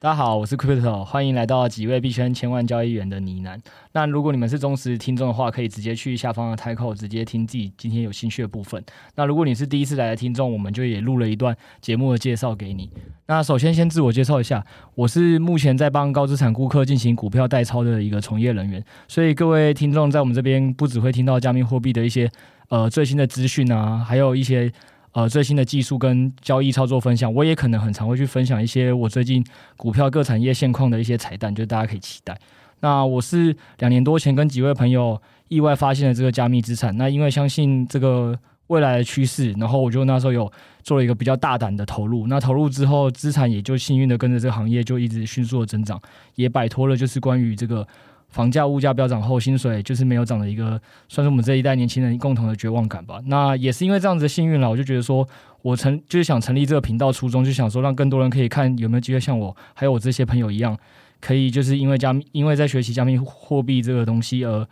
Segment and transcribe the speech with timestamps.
[0.00, 3.58] 大家好，我是 Crypto，欢迎来到几位币圈千万交易员的呢喃。
[3.94, 8.80] 那如果你们是忠实听众的话，可以直接去下方的 Title 直接听自己今天有兴趣的部分。
[9.16, 12.88] 那如果你是第一次来的听众，我们就也录了一段节目的介绍给你。
[13.26, 14.64] 那首先先自我介绍一下，
[14.94, 18.80] 我是目前在帮高资产顾客进行股票代操的一个从业人员。
[19.08, 22.30] 所以各位听众在我们这边不只会听到加密货币的一些
[22.68, 24.72] 呃最新的资讯啊，还有一些。
[25.12, 29.44] 呃，最新的技术跟交易操作分享，我也可能很常会去分享一些我最近
[29.76, 32.38] 股票各产业现况的一些彩蛋，就大家可以期待。
[32.80, 40.50] 那我是两年多前跟几位朋友意外发现了这个加密资产，那因为相信这个未来的趋势，然后我就那时候有
[40.82, 42.26] 做了一个比较大胆的投入。
[42.26, 46.00] 那投入之后，资产也就幸运的跟着这个行业就一直迅速的增长，
[46.34, 47.86] 也摆脱了就是关于这个。
[48.28, 53.20] 房价、物价飙涨后，薪水就是没有涨的一个，算是我们这一代年轻人共同的绝望感吧。
[53.26, 55.26] 那也是因为这样子的幸运了，我就觉得说，
[55.62, 60.76] 我成就是想成立这个频道初衷，就想说让更多人可以看有没有机会像我，还有我这些朋友一样，
[61.20, 64.66] 可以就是因为加，因为在学习加密货币这个东西而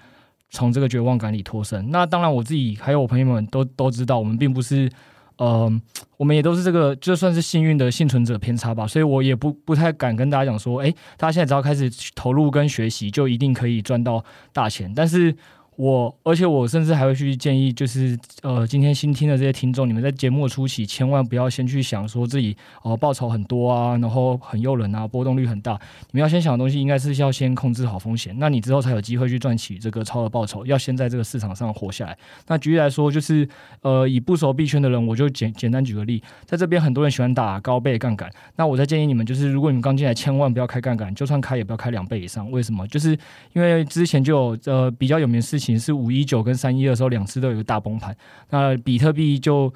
[0.50, 1.90] 从这个绝望感里脱身。
[1.90, 4.90] 那当然，我自己还有我朋友们都都知道，我们并不是。
[5.38, 5.70] 呃，
[6.16, 15.36] 我们也都是这个，就算是幸运的幸存者偏差吧，所以我也不不太敢跟大家讲说，哎，大家现在只要开始投入跟学习，就一定可以赚到大钱，但是。
[15.76, 25.72] 我，而且我甚至还会去建议，就是呃，今天新听的这些听众，你们在节目初期千万不要先去想说自己哦、呃、报酬很多啊，然后很诱人啊，波动率很大。
[26.12, 30.64] 你们要先想的东西，应该是要先控制好风险，那你之后才有机会去赚取这个超额报酬。
[30.64, 32.16] 要先在这个市场上活下来。
[32.46, 33.46] 那举例来说，就是
[33.82, 42.50] 呃，以不熟币圈的人，我就简简单举个例，在这边很多人喜欢打高倍杠杆，那我再建议你们，就是如果你们刚进来，千万不要开杠杆，就算开也不要开两倍以上。
[42.50, 42.88] 为什么？
[42.88, 43.10] 就是
[43.52, 45.65] 因为之前就有呃比较有名的事情。
[45.80, 48.14] 是五一九跟三一二的时候，两次都有个大崩盘。
[48.50, 49.72] 那比特币就，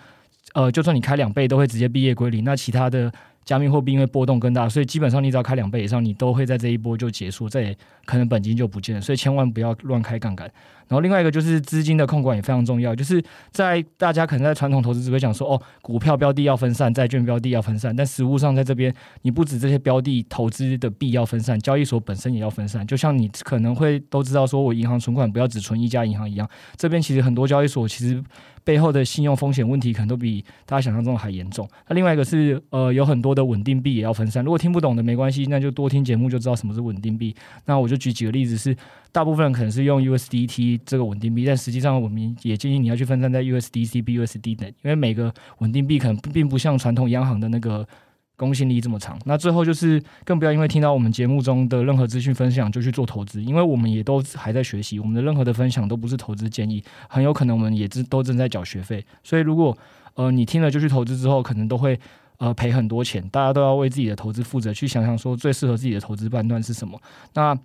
[0.52, 2.44] 呃，就算你开两倍，都会直接毕业归零。
[2.44, 3.10] 那其他的。
[3.44, 9.00] 加密货币因为波动更大，所以基本上你只要开两倍以上，你都会在这一波就结束，这也可能本金就不见了。
[9.00, 10.50] 所以千万不要乱开杠杆。
[10.86, 18.92] 然后另外一个就是资金的控管也非常重要，就是在大家可能在传统投资只会讲说，哦，股票标的要分散，债券标的要分散，但实务上在这边，
[19.22, 22.84] 你不止这些标的投资的币要分散，交易所本身也要分散。
[22.84, 28.22] 就像你可能会都知道，说我银行存款不要只存一家银行一样，这边其实很多交易所其实。
[28.62, 31.66] 背后的信用风险问题可能都比大家想象中的还严重。
[31.88, 34.44] 那另外一个是，呃，有很多的稳定币也要分散。
[34.44, 37.34] 如果听不懂的没关系，那就多听节目就知道什么是稳定币。
[37.66, 38.76] 那我就举几个例子是，
[39.12, 47.86] 大部分人可能是用 USDT 这个稳定币，但实际上我们也建议你要去分散在 USDC、BUSD 等，因为每个稳定币可能并不像传统央行的那个。
[48.36, 59.76] 公信力这么长，那最后就是更不要因为听到我们节目中的任何资讯分享就去做投资，因为我们也都还在学习，我们的任何的分享都不是投资建议，很有可能我们也都正在缴学费，所以如果
[60.14, 62.00] 呃你听了就去投资之后，可能都会
[62.40, 67.00] 呃赔很多钱，大家都要为自己的投资负责，去想想说最适合自己的投资判断是什么。
[67.34, 67.56] 那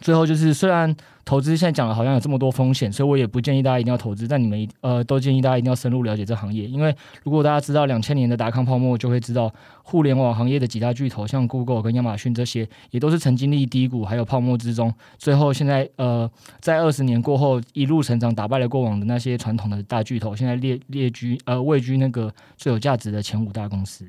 [0.00, 0.92] 最后就是，虽然
[1.24, 4.26] 投资现在讲的好像有这么多风险，所以我也不建议大家一定要投资。
[4.26, 6.92] 但你们呃，都建议大家一定要深入了解这行业，因为
[7.22, 9.52] 如果大家知道两千年的达康泡沫，就会知道
[9.84, 16.28] 互联网行业的几大巨头，像 Google 跟亚马逊这些，也都是曾经历低谷还有泡沫之中，最后现在呃，
[16.60, 24.04] 在二十年过后一路成长，打败了过往的那些传统的大巨头，现在列列居呃位居那个最有价值的前五大公司。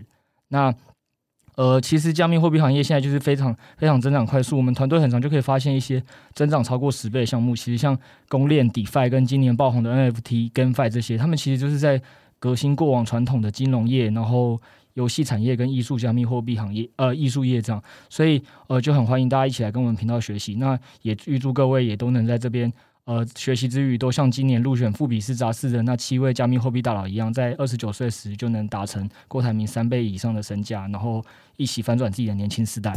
[0.47, 0.73] 那
[1.55, 4.57] 呃，其实加密货币行业现在就是非常非常增长快速。
[4.57, 6.01] 我们团队很常就可以发现一些
[6.33, 7.55] 增长超过十倍的项目。
[7.55, 7.97] 其实像
[8.27, 12.01] 公链、DeFi 跟今年爆红的 NFT、跟 Fi 这些，他们其实就是在
[12.39, 14.59] 革新过往传统的金融业、然后
[14.95, 17.81] 游戏产业跟艺术加密货币行业呃艺术业这样。
[18.09, 20.55] 所以呃，就很欢迎大家一起来跟我们频道学习。
[20.55, 22.71] 那也预祝各位也都能在这边。
[23.05, 31.21] 呃，学习之余，都像今年入选富比士杂志的那七位加密货币大佬一样，在二十九岁时就能达成郭台铭三倍以上的身价，然后
[31.57, 32.93] 一起翻转自己的年轻时代。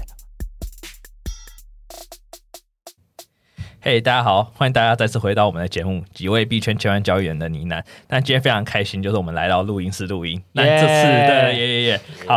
[3.86, 7.80] 嘿，hey, 大家好，欢迎大家再次回到我们的节目，几位币圈千万交易员的呢喃。
[8.08, 10.42] 但今天非常开心，就是我们来到录音室录音。
[10.50, 10.80] 那 Yeah!
[10.80, 12.36] 这次对，耶耶耶，好，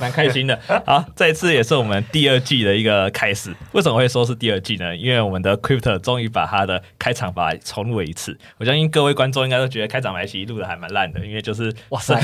[0.00, 0.58] 蛮开心的。
[0.86, 3.54] 好，这一次也是我们第二季的一个开始。
[3.72, 4.96] 为什么会说是第二季呢？
[4.96, 8.38] 因为我们的 Crypto 终于把他的开场白重录了一次。
[8.56, 12.18] 我相信各位观众应该都觉得开场白其实录的还蛮烂的，因为就是哇塞，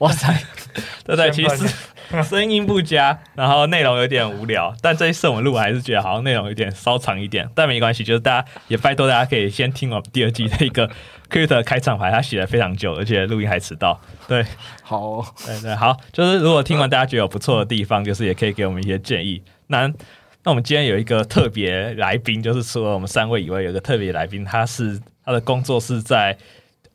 [0.00, 0.38] 哇塞，
[1.02, 1.66] 对对，其实
[2.22, 4.74] 声音不佳，然后内容有点无聊。
[4.82, 8.17] 但这一次我们录还是觉得好像内容有点稍长一点，但没关系，就是。
[8.20, 10.90] 大家也拜托大家可以先听我们第二季的一个
[11.30, 14.00] Crypto 开场白，他写的非常久，而且录音还迟到。
[14.26, 14.44] 对，
[14.82, 19.42] 好，对对好，就是如果听完大家觉得有不错的地方，就是也可以给我们一些建议。
[19.66, 19.86] 那
[20.44, 26.36] 那我们今天有一个特别来宾，就是除了我们三位以外，有一个特别来宾，他是他的工作是在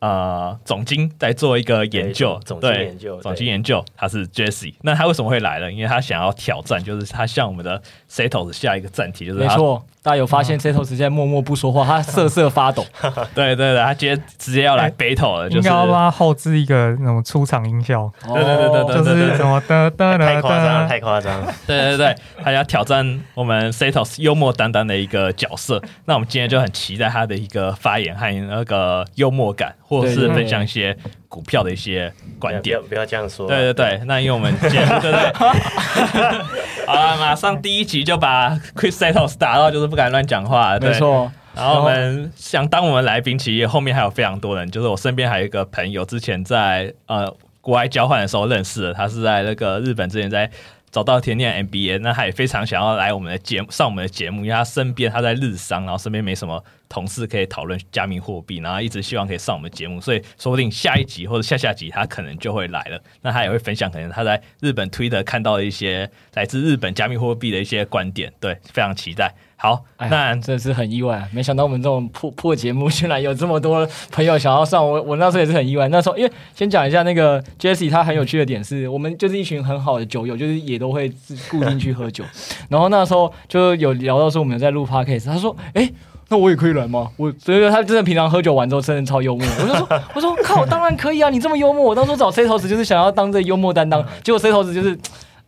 [0.03, 4.73] 呃总经在做一个研究，总经研究，总经研究，他是 Jesse。
[4.81, 5.71] 那他为什么会来呢？
[5.71, 9.81] 因为他想要挑战，就是他向我们的 Setos 下一个战题，就是没错。
[10.01, 12.85] 大家有发现 Setos 直接默默不说话，他瑟瑟发抖。
[13.33, 18.11] 对对对，他直接直接要来 battle 了，就是应该要帮他后置一个那种出场音效。
[18.21, 21.53] 对对对对对，就是什么的的的，太夸张了，太夸张了。
[21.65, 25.81] 对对对，他要挑战我们 Setos 幽默担当的一个角色。
[26.03, 30.93] 那我们今天就很期待他的一个发言和那个幽默感，或者是分享一些
[31.29, 32.77] 股票的一些观点。
[32.89, 33.47] 不要这样说。
[33.47, 35.31] 对对对，那因为我们节目对不对？
[36.85, 39.93] 好了，马上第一集就把 Chris Setos 打到就是。
[39.93, 41.31] 不敢乱讲话，对，没错。
[41.53, 47.31] 然后我们想当我们来宾，其实后面还有非常多人，就是我身边还有一个朋友，之前在呃
[47.61, 50.49] 国外交换的时候认识的，他是在那个日本之前在
[50.89, 56.63] 找到甜甜 MBA，那他也非常想要来我们的节目上我们的节目，因为他身边他在日商，然后身边没什么
[56.93, 63.01] 同事可以讨论加密货币，然后一直希望可以上我们节目，所以说不定下一集或者下下集他可能就会来了。
[63.23, 69.33] 那他也会分享可能他在日本 Twitter 看到的一些来自日本加密货币的一些观点，对，非常期待。
[69.55, 75.01] 好，那真的是很意外，没想到我们这种破破节目，居然有这么多朋友想要上 我。
[75.01, 75.87] 我那时候也是很意外。
[75.87, 81.09] 那时候，因为先讲一下那个 Jesse，他很有趣的点是我们就是一群很好的酒友，就是也都会
[81.49, 82.25] 固定去喝酒。
[82.69, 85.93] 然后那时候就有聊到说我们有在录 Podcast，他说：“哎、欸，
[86.33, 89.47] 那我也可以来吗？”我所以说他真的平常喝酒完之后真的超幽默。
[89.59, 94.97] 我就说：“我说靠，当然可以啊，你这么幽默。”我当初找 Setos 就是想要当这幽默担当，结果 Setos 就是。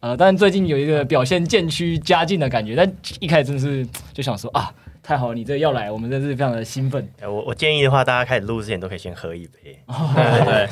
[0.02, 2.88] 呃，但最近有一个表现渐趋佳境的感觉，但
[3.20, 4.70] 一开始真是就想说啊，
[5.06, 7.08] 太好了，你这要来，我们真是非常的兴奋。
[7.22, 10.68] 我我建议的话，大家开始录之前都可以先喝一杯， 哦、对对对，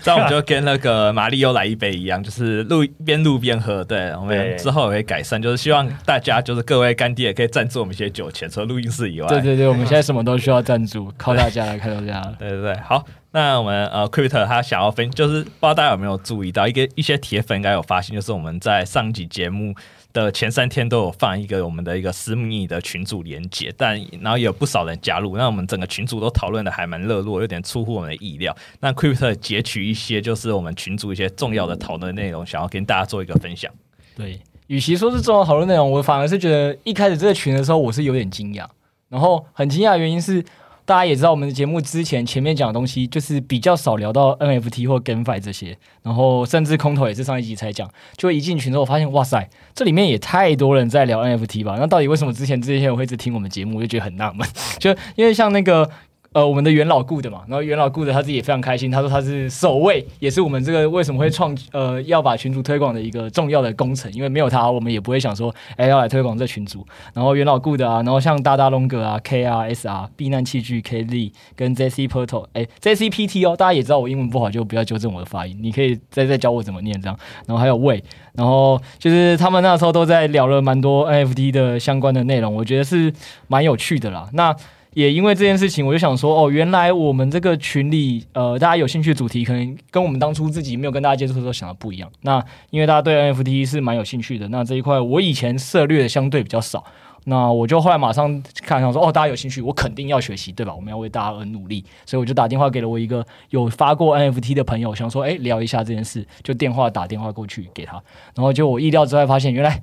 [0.00, 3.82] 这样我们就跟那个马里欧来一杯一样，就是录边录边喝。
[3.82, 9.26] 对，我们之后也会改善，就是希望大家就是各位干爹也可以赞助我们一些酒钱，除了录音室以外。
[9.26, 12.22] 对对对，我们现在什么都需要赞助，靠大家来，靠大家。
[12.38, 13.04] 对对对，好。
[13.32, 19.72] 那我们呃，Crypto 他想要分，就是不知道大家有没有注意到，一个一些铁粉应该有发现，就是我们在上集节目
[20.12, 28.56] 的前三天都有放一个我们的一个私密的群组连接，但然后有不少人加入，那我们整个群组都讨论的还蛮热络，有点出乎我们的意料。
[28.80, 33.72] 那 Crypto 截取一些就是我们群组一些重要的讨论内容，想要跟大家做一个分享。
[34.16, 38.66] 对，与其说是重要讨论内容，我反而是觉得一开始这个群的时候，我是有点惊讶，
[39.08, 40.44] 然后很惊讶的原因是。
[40.84, 47.88] 大家也知道，我们的节目之前前面讲的东西就是比较少聊到 NFT 或 GameFi 这些，然后甚至空投也是上一集才讲。
[48.16, 51.76] 就一进群之后，发现哇塞，这里面也太多人在聊 NFT 吧？
[51.78, 54.48] 那到底为什么之前这些人会一直听我们节目，就觉得很纳闷。
[54.78, 55.88] 就因为像那个。
[56.32, 66.86] 呃，我们的元老 Good 嘛，然后元老 Good 他自己也非常开心，他说他是首位，也是我们这个为什么会创呃要把群主推广的一个重要的工程，因为没有他，我们也不会想说，哎，要来推广这群主。
[67.12, 77.18] 然后元老 Good 啊，然后像大大龙哥啊，KRSR 避难器具 Kelly 跟 JC Portal，哎，JCPT 哦，大家也知道我英文不好，就不要纠正我的发音，你可以再再教我怎么念这样。
[77.46, 78.00] 然后还有魏，
[78.34, 83.12] 然后就是他们那时候都在聊了蛮多 NFT 的相关的内容，我觉得是
[83.48, 84.28] 蛮有趣的啦。
[84.32, 84.54] 那
[84.94, 92.10] 也因为这件事情，我就想说，哦，原来我们这个群里，呃，大家有兴趣的主题，可能跟我们当初自己没有跟大家接触的时候想的不一样。
[92.22, 96.84] 那因为大家对 NFT 是蛮有兴趣的，那这一块我以前涉猎的相对比较少，
[97.26, 100.74] 那我就后来马上看上说，哦，大家有兴趣，我肯定要学习，对吧？
[100.74, 108.02] 我们要为大家而努力，所以我就打电话给了我一个有发过 NFT 的朋友，想说，哎，聊一下这件事，就电话打电话过去给他，
[108.34, 109.80] 然后就我意料之外发现，原来。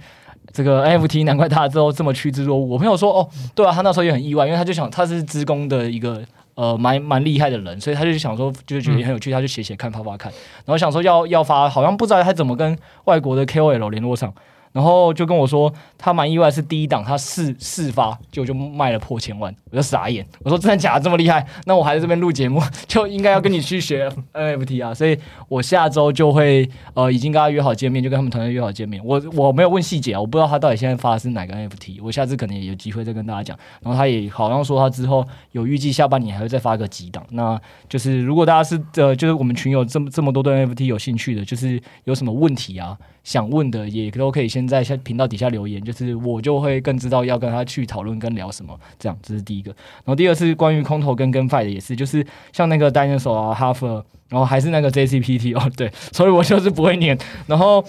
[0.52, 2.66] 这个 NFT 难怪他之后这么趋之若鹜。
[2.66, 6.22] 我朋友说，哦，对啊，他那时候也很意外，因为他就想他是资工的一个
[6.56, 10.32] 呃蛮蛮厉害的人，所以他就想说，就觉得很有趣，他就写写看，发发看，
[10.66, 14.34] 然后想说要要发，好像不知道他怎么跟外国的 KOL 联络上。
[14.78, 20.24] 然后就跟我说，他蛮意外，是第一档，他试试发就就卖了破千万，我就傻眼。
[20.44, 21.44] 我说真的假的这么厉害？
[21.66, 24.94] 那我还在这边录节目，就应该要跟你去学 NFT 啊。
[24.94, 25.18] 所以
[25.50, 29.04] 我下周就会呃，已经跟他约好见面，就跟他们团队约好见面。
[29.04, 31.98] 我我没有问细节啊，我不知道他到底现在发的是哪个 NFT。
[32.04, 33.58] 我下次可能也有机会再跟大家讲。
[33.82, 37.26] 然后他也好像说他之后有预计下半年还会再发个几档。
[37.32, 42.96] 那就是如果大家是呃，就是我们群友这么这么多对 NFT 有兴趣的，就是有什么问题啊？
[43.28, 48.74] 想问的也都可以先在下频道底下留言，就是我就会更知道要跟他去讨论跟聊什么。
[48.98, 49.70] 这样，这是第一个。
[49.70, 53.86] 然后第二是关于空投跟跟 GameFi 的，也是就是像那个 Dinosaur 啊、Half，
[54.30, 57.18] 然后还是那个 JCPT 哦， 对，所以我就是不会念。
[57.48, 57.84] 然后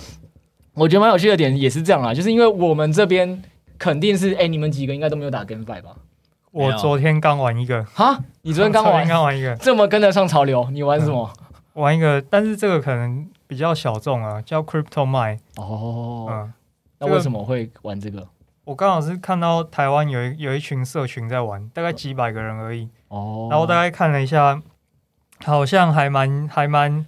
[0.75, 3.41] 我觉得蛮有趣的点也是这样啊，就是因为我们这边
[3.79, 5.95] 肯定是，哎，你们几个应该都没有打跟 fight 吧？
[6.51, 7.85] 我昨天刚玩一个。
[7.85, 8.19] 哈？
[8.43, 9.07] 你昨天刚玩？
[9.07, 9.55] 刚玩一个。
[9.55, 10.69] 这么跟得上潮流？
[10.73, 11.31] 你玩什么？
[11.77, 13.25] 嗯、玩一个，但是这个可能。
[13.49, 16.53] 比较小众啊，叫 Crypto Mine 哦，嗯，
[16.99, 18.29] 那为什么会玩这个？
[18.65, 22.87] 我刚好是看到台湾有一有一群社群在玩，大概几百个人而已。
[23.09, 24.61] 哦，然后大概看了一下，
[25.43, 27.07] 好像还蛮还蛮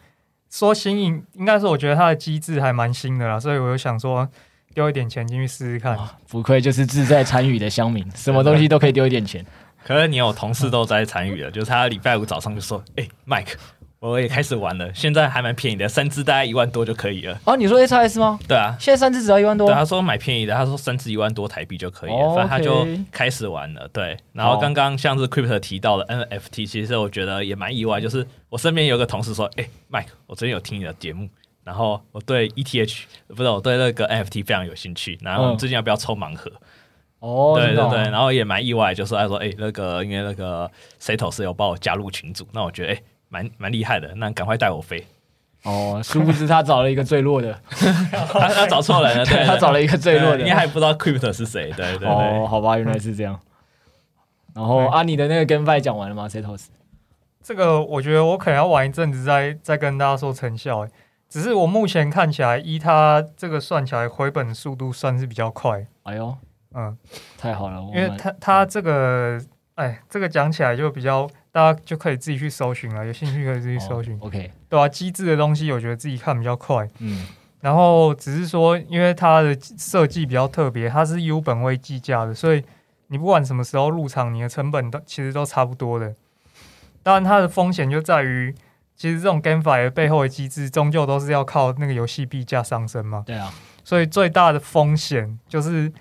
[0.49, 4.27] 说新颖，应该是我觉得它的机制还蛮新的啦，所以我就想说
[4.73, 5.99] 丢一点钱进去试试看。
[6.31, 9.45] 不愧就是志在参与的乡民， 什么东西都可以丢一点钱。
[9.85, 13.57] 可是你有同事都在参与了，就是他礼拜五早上就说：“哎、欸，Mike。”
[14.01, 17.39] 我也开始玩了，现在还蛮便宜的，三只大概一万多就可以了。
[17.45, 18.39] 哦，你说 A 叉 S 吗？
[18.49, 19.67] 对啊，现在三只只要一万多。
[19.67, 23.87] 对，他说买便宜的，他说三只一万多台币就可以了，哦、反正他就开始玩了。
[23.93, 31.29] 对，然后刚刚像是 Crypt 提到的 NFT，其实我觉得也蛮意外，就是我身边有个同事说：“哎、欸、，Mike，我最近有听你的节目，
[31.63, 36.51] 然后我对 ETH 不是我对那个 NFT 非常有兴趣，然后我们最近要不要抽盲盒？”
[37.21, 42.95] 哦，对对对，然后也蛮意外，就是他说：“哎、欸，那个因为那个 Setos 有帮我加入群组，那我觉得哎。
[42.95, 45.07] 欸”蛮蛮厉害的，那赶快带我飞。
[45.63, 52.09] 哦，殊不知他找了一个最弱的， 他他找错人了， 对，他找了一个最弱的，你还不知道 Crypt 是谁，对对对。
[52.09, 53.39] 哦，好吧，原来是这样。
[54.55, 56.69] 然后啊，你的那个 GameFi 讲完了吗？Setos，
[57.43, 60.89] 这个我觉得我可能要玩一阵子再再跟大家说成效。
[61.29, 65.87] 只是我目前看起来，依他这个算起来回本速度算是比较快。
[66.05, 66.35] 哎呦，
[66.75, 66.97] 嗯，
[67.37, 69.39] 太好了，因为他他这个，
[69.75, 71.29] 哎，这个讲起来就比较。
[71.53, 74.15] 大家就可以自己去搜寻了，有兴趣可以自己搜寻。
[74.21, 76.89] Oh, OK，对啊，机制的东西我觉得自己看比较快。
[77.01, 77.27] 嗯，
[77.61, 82.63] 然后只是说，因为它的设计比较特别，它是 U 本位计价的，所以
[83.09, 86.15] 你不管什么时候入场，你的成本都其实都差不多的。
[87.03, 88.55] 当然，它的风险就在于，
[88.95, 93.25] 其实这种 GameFi 的背后的机制，终究都是要靠那个游戏币价上升嘛。
[93.27, 93.53] 对啊，
[93.83, 95.93] 所以最大的风险就是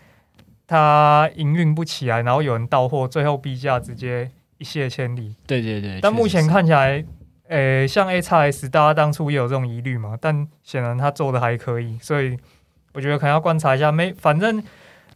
[0.67, 4.29] 它营运不起来，然后有人到货，最后币价直接。
[4.59, 5.99] 一泻千里，对对对。
[5.99, 7.03] 但目前看起来，
[7.47, 12.37] 诶、欸，像 A 叉 S，大家当初也有这种疑虑嘛，但显然他做的还可以，所以
[12.93, 13.91] 我觉得可能要观察一下。
[13.91, 14.63] 没，反正，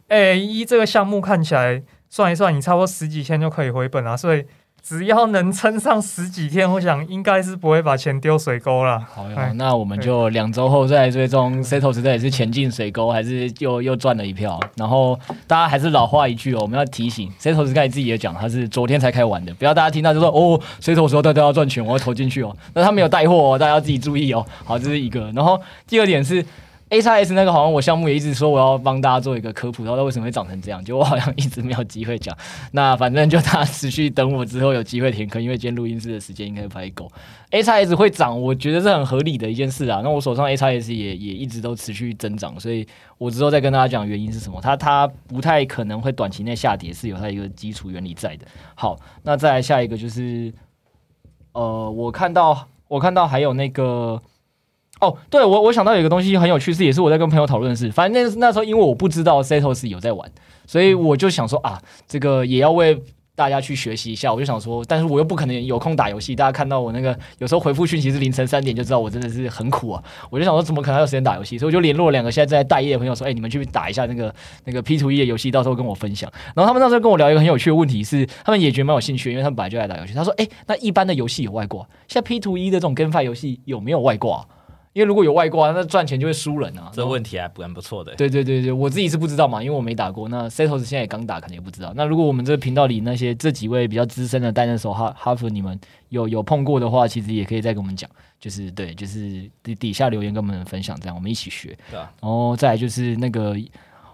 [0.08, 4.44] 诶、欸，一这个项目看起来算一算，你差不多十几天就可以回本啊，所以。
[4.86, 9.00] 只要能撑上十几天，我想应该是不会把钱丢水沟了。
[9.14, 14.60] 好哟，那我们就两周后再追踪 Setos 这也是前进水沟，还是又又赚了一票。
[14.76, 22.54] 然后大家还是老话一句哦，我们要提醒 Setos 刚才自己也讲，他是昨天才开完的，不要大家听到就说哦，Setos 说大家要赚钱，我要投进去哦。
[22.74, 24.44] 那他没有带货哦，大家要自己注意哦。
[24.64, 25.32] 好，这是一个。
[25.34, 26.44] 然后第二点是。
[26.94, 32.36] A 叉 S 那个好像我项目也一直说我要帮大家做一个科普，然后为什么会长成这样，就我好像一直没有机会讲。
[32.70, 37.10] 那反正就大家持续等我之后有机会填坑，因为今天录音室的时间应该不太够。
[37.50, 40.02] A 叉 S 会涨，我觉得是很合理的一件事啊。
[40.04, 42.86] 那我手上 A 叉 S 也也一直都持续增长，所以
[43.18, 44.60] 我之后再跟大家讲原因是什么。
[44.62, 48.46] 它它不太可能会短期内下跌，是有它一个基础原理在的。
[48.76, 50.54] 好，那再来下一个就是，
[51.54, 54.22] 呃，我看到我看到还有那个。
[55.00, 57.90] 哦，对，我我想到有一个东西很有趣，是也是我在跟朋友讨论的事。
[57.90, 60.30] 反正那那时候因为我不知道 Setos 有在玩，
[60.66, 63.02] 所以我就想说啊，这个也要为
[63.34, 64.32] 大家去学习一下。
[64.32, 66.36] 我就想说，但是我又不可能有空打游戏。
[66.36, 70.02] 大家看到我那个有时候回复讯息是凌晨三点，就知道我真的是很苦啊。
[70.30, 71.58] 我就想说，怎么可能还有时间打游戏？
[71.58, 74.32] 所以我就联络了两个现在正在待业的朋友，说，哎，你们去打一下那个
[74.64, 76.32] 那个 P to E 的游戏，到时候跟我分享。
[76.54, 80.14] 然后他们那时候跟我聊一个很有趣的问题是，他们也觉得蛮有兴趣，因为他们本来就爱打游戏。
[80.14, 84.46] 他说，哎，那一般的游戏有外挂，现在 P to E 的这种 GameFi 游戏有没有外挂？
[84.94, 86.88] 因为如果有外挂，那赚钱就会输人啊。
[86.94, 88.14] 这问题还蛮不错的。
[88.14, 90.28] 对对对对，我自己是不知道嘛，因为我没打过。
[90.28, 91.92] 那 Setos 现在也刚打，可能也不知道。
[91.96, 95.78] 那如果我们这个频道里那些这几位比较资深的单人手哈哈弗，你们
[96.10, 98.08] 有有碰过的话，其实也可以再跟我们讲。
[98.38, 101.76] 就是对，就是底底下留言跟我们分享，这样我们一起学。
[101.90, 102.08] 对啊。
[102.20, 103.56] 然后再来就是那个，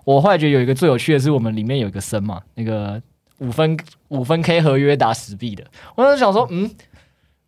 [0.04, 3.02] 我后来觉得有一个最有趣的是，我们里面有一个生嘛，那个
[3.38, 3.76] 五分
[4.08, 6.70] 五分 K 合约打十币的，我当时想说，嗯。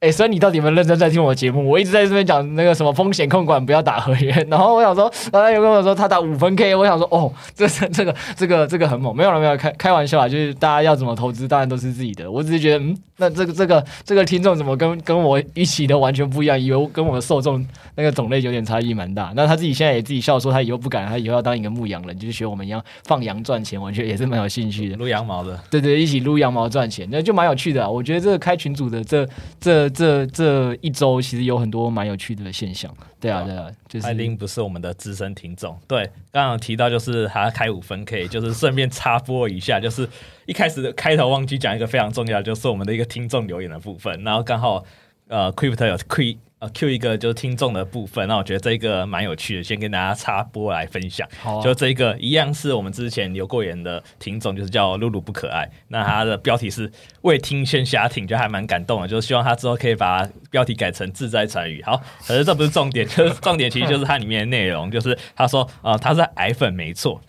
[0.02, 1.64] 哎、欸，所以你到底有没有认真在听我的节目？
[1.64, 4.32] 我一直在这边讲那个什么风险控管，不要打合约。
[4.50, 9.14] 然后我想说，他有跟我说他打五分 K，我想说，哦，这这这个这个这个很猛。
[9.14, 12.28] 没有了，没有开开玩笑啊，就是大家要怎么投资，当然都是自己的。
[12.28, 16.60] 我只是觉得，嗯，那这个这个这个听众怎么跟跟我预期的完全不一样？
[16.60, 19.32] 以为跟我的受众那个种类有点差异蛮大。
[19.36, 23.80] 那他自己现在也自己笑说，他以后不敢，他以后要当一个牧羊人，就是学我们一样放羊赚钱。
[23.80, 25.56] 我觉得也是蛮有兴趣的，撸羊毛的。
[25.70, 27.88] 对对，一起撸羊毛赚钱，那就蛮有趣的啊。
[27.88, 29.24] 我觉得这个开群组的这
[29.60, 30.72] 这这这。
[30.80, 40.08] 一周其实有很多蛮有趣的现象，对啊，对啊，就是艾琳不是我们的资深听众，对，刚刚提到就是还要开五分 K，就是顺便插播一下，就是
[40.46, 44.84] 一开始的开头忘记讲一个非常重要，就是我们的一个听众留言的部分，然后刚好
[45.28, 46.38] 呃，Crypt 有 Q。
[46.62, 51.28] 呃，Q 一个就是听众的部分，那我觉得这个蛮有趣的，先跟大家插播来分享。
[51.40, 55.68] 好、啊，就这个一样是我们之前留过言的听众，就是叫露露不可爱。
[55.88, 56.88] 那他的标题是
[57.22, 61.82] 未听先瞎听，就还蛮感动的，就是希望他之后可以把标题改成自在参与。
[61.82, 67.20] 好， 可是这不是重点，就是重点其实就是它里面的内容，就是他说啊、呃，他是矮粉没错，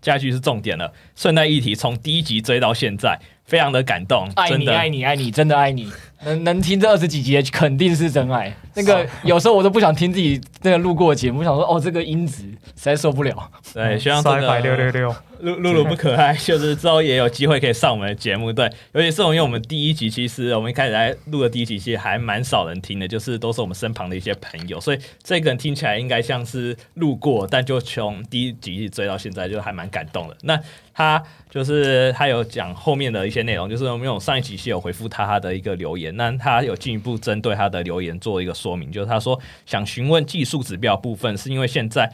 [0.00, 0.92] 下一句是重点了。
[1.14, 3.20] 顺带一提，从第一集追到现在。
[3.44, 5.90] 非常的感动，爱你真的爱你爱你，真的爱你。
[6.24, 8.54] 能能听这二十几集，肯定是真爱。
[8.74, 13.50] 那个有时候我都不想听自己那个录过的节目，想说哦，这个音质实在受不了。
[13.74, 18.50] 对，希望这个六六六，露露露不可爱，就是之后也有机会可以上我们的节目。
[18.50, 30.36] 对，尤其是我因为我们第一集，其实我们一开始来录的第一集，其实还蛮少人听的，就是都是我们身旁的一些朋友，所以这个人听起来应该像是路过，但就从第一集追到现在，就还蛮感动的。
[30.42, 30.58] 那
[30.94, 42.12] 他就是他有讲后面的一些内容，就是我们有上一集是有回复他的一个留言，那他有进一步针对他的留言做一个说明，就是他说想询问技术指标部分，是因为现在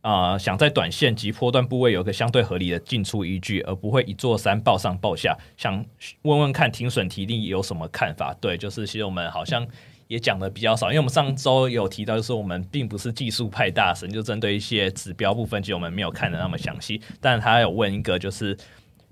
[0.00, 5.36] 啊、想在短线及波段部位有个相对合理的进出依据，而不会一座山报上报下。
[5.56, 5.84] 想
[6.22, 8.32] 问问看停损提利有什么看法？
[8.40, 9.66] 对，就是其实我们好像。
[10.08, 17.00] 也讲的比较少，因为我们上周有提到，就是我们并不是技术派大神，就针对一些指标部分，其实我们没有看的那么详细。
[17.20, 18.56] 但他有问一个，就是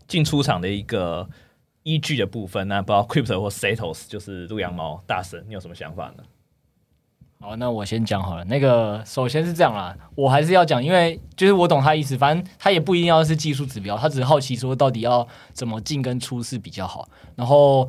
[0.06, 1.28] 进出场的一个
[1.84, 6.24] 依据的部分，那不知道 Crypto 或 Setos，就是陆羊毛大神，你有什么想法呢？
[7.40, 8.44] 好，那我先讲好了。
[8.46, 17.88] 那个首先是这样啦，我还是要讲，因为就是我懂他意思，反正他也不一定要是技术指标，他只是好奇说到底要怎么进跟出是比较好，然后。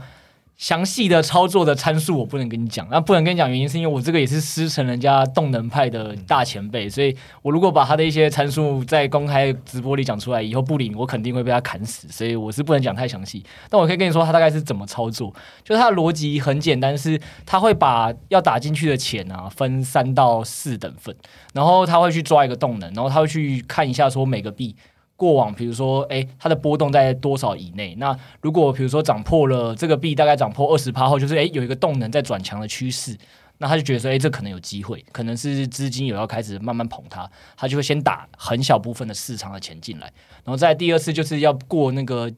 [0.57, 13.43] 详细的操作的参数我不能跟你讲，那不能跟你讲原因是因为我这个也是师承人家动能派的大前辈，所以我如果把他的一些参数在公开直播里讲出来，以后不领我肯定会被他砍死，所以我是不能讲太详细。
[13.69, 15.33] 但我可以跟你说他大概是怎么操作，
[15.63, 21.13] 就是他的逻辑很简单，是他会把要打进去的钱啊分三到四等份，
[21.53, 24.75] 然后他会去抓一个动能，然后他会去看一下说每个币。
[25.15, 27.95] 过往比如说，哎，它的波动在多少以内？
[27.95, 33.17] 那如果比如说涨破了这个币，大概涨破二十趴后，就是哎，有一个动能在转强的趋势，
[33.59, 40.11] 那他就觉得说，哎，这可能有机会，可能是资金有要开始慢慢捧它，他就会先打很小部分的市场的钱进来，
[40.43, 42.31] 然后再第二次就是要过那个。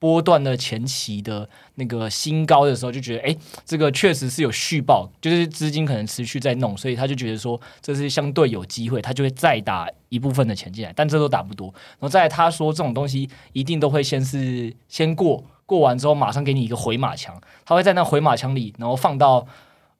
[0.00, 11.66] 波段的前期的那个新高的时候，就觉得哎，这个确实是有续报，就是资金可能持续在弄，所以他就觉得说这是相对有机会，他就会再打一部分的钱进来，但这都打不多。
[11.74, 17.34] 然后再来他说这种东西一定都会先是先过，过完之后马上给你一个回马枪，
[17.64, 19.44] 他会在那回马枪里，然后放到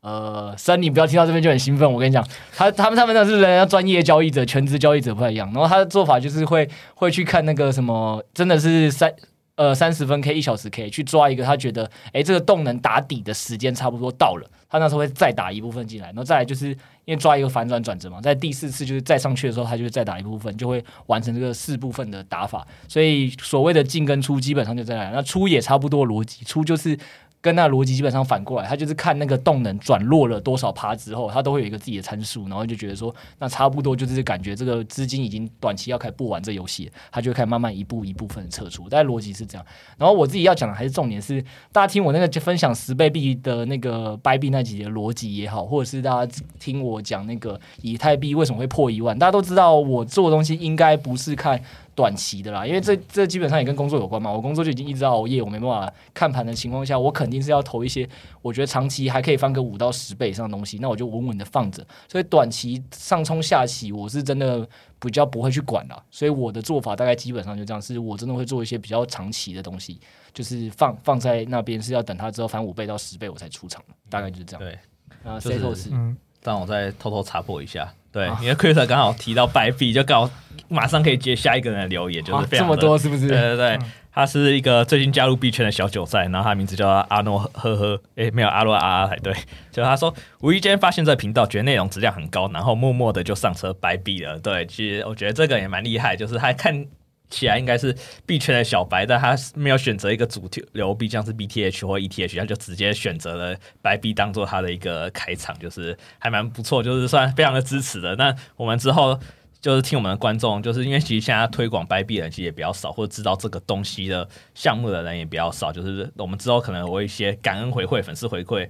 [0.01, 2.25] 呃，三你不要听到这边就很兴奋，我跟你讲，
[2.57, 9.13] 他他们他们那是人家专业交易者、全职交易者不太一样，然后他的做法就是会会去看那个什么，真的是三。
[9.59, 16.69] 呃，三十分 K 一小时 K 去抓一个，他觉得哎，这个动能打底的时间差不多到了，他那时候会再打一部分进来，然后再来就是
[17.05, 22.65] 因为抓一个反转转折嘛，在第四次就是再上去的时候，他就会再打一部分，就会完成这个四部分的打法。
[22.87, 26.97] 所以所谓的进跟出基本上就这样，那出也差不多逻辑，出就是。
[27.41, 38.89] 跟那逻辑基本上反过来，他就是看那个动能转弱了多少趴之后，他都会有一个自己的参数，然后就觉得说，那差不多就是感觉这个资金已经短期要开始不玩这游戏，他就开始慢慢一步一部分撤出。
[38.91, 39.65] 但逻辑是这样。
[39.97, 51.61] 然后我自己要讲的还是重点是，大家听我那个就分享十倍币的那个掰币那几节逻辑也好，或者是大家听我讲那个以太币为什么会破一万，大家都知道我做东西应该不是看。
[51.99, 54.31] 短期的啦，因为这这基本上也跟工作有关嘛。
[54.31, 58.09] 我工作就已经一直在熬夜，我没办法看盘的情况下，我肯定是要投一些
[58.41, 61.85] 我觉得长期还可以翻个五到十倍以上的东西，那我就稳稳的放着。
[62.07, 64.65] 所以短期上冲下起，我是真的
[65.01, 66.01] 比较不会去管了。
[66.09, 69.99] 所以我的做法大概基本上就这样，是我真的会做一些比较长期的东西，
[70.33, 74.63] 就是放放在那边是要等它之后翻五倍到十倍我才出场，大概就是这样。
[74.63, 74.79] 对，
[75.25, 77.93] 啊，Setos，嗯，让我再偷偷查破一下。
[78.19, 80.31] 对，因为 Chris 刚好提到白币，就刚好
[80.69, 83.29] 马上可以接下一个人的留言，就是这么多，是不是？
[83.29, 83.79] 对对对，
[84.13, 89.33] 他是一个最近加入币圈的小韭菜，然后他名字叫阿诺呵呵，诶，没有阿诺阿阿才对。
[89.71, 94.39] 就他说无意间发现这个频道，觉得内容质量很高，然后默默的就上车白币了。
[94.39, 96.87] 对，其实我觉得这个也蛮厉害，就是他看。
[97.31, 108.17] 起来应该是币圈的小白，但他没有选择一个主流币，像是 BTH 或 ETH，他就直接选择了白币当做他的一个开场，就是还蛮不错，就是算非常的支持的。
[108.17, 109.19] 那我们之后
[109.61, 118.67] 就是听我们的观众，就是因为其实现在推广白币的人其实也比较少，或者知道这个东西的项目的人也比较少，就是我们之后可能会一些感恩回馈、粉丝回馈，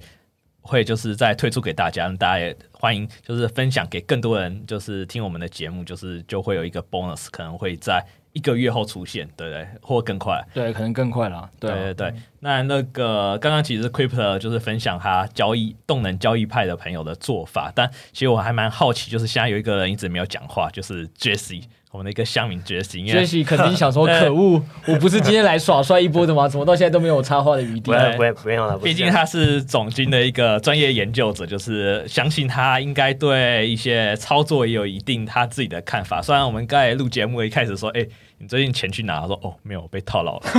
[0.61, 8.05] 会就是再推出给大家，大家也欢迎就是分享给更多人，就是听我们的节目，就是就会有一个 bonus，可能会在。
[8.33, 12.13] 一个月后出现，对对，或更快，对，可能更快了，对对对。
[12.41, 23.05] 那那个刚刚其实 Crypto 就是分享他交易动能交易派的朋友的做法，但其实我还蛮好奇，就是现在有一个人一直没有讲话，就是 Jesse，我们的一个乡民觉醒。
[23.05, 26.47] 学习肯定想说， 可恶，我不是今天来耍帅一波的吗？
[26.47, 27.91] 怎么到现在都没有插话的余地？
[27.91, 28.77] 不会，不会，不用了。
[28.77, 36.21] 毕竟他是总经的一个专业研究者，就是相信他应该对一些操作也有一定他自己的看法。
[36.21, 38.07] 虽然我们刚才录节目一开始说，哎。
[38.39, 39.19] 你最近钱去哪？
[39.19, 40.45] 他说哦，没有，被套牢了。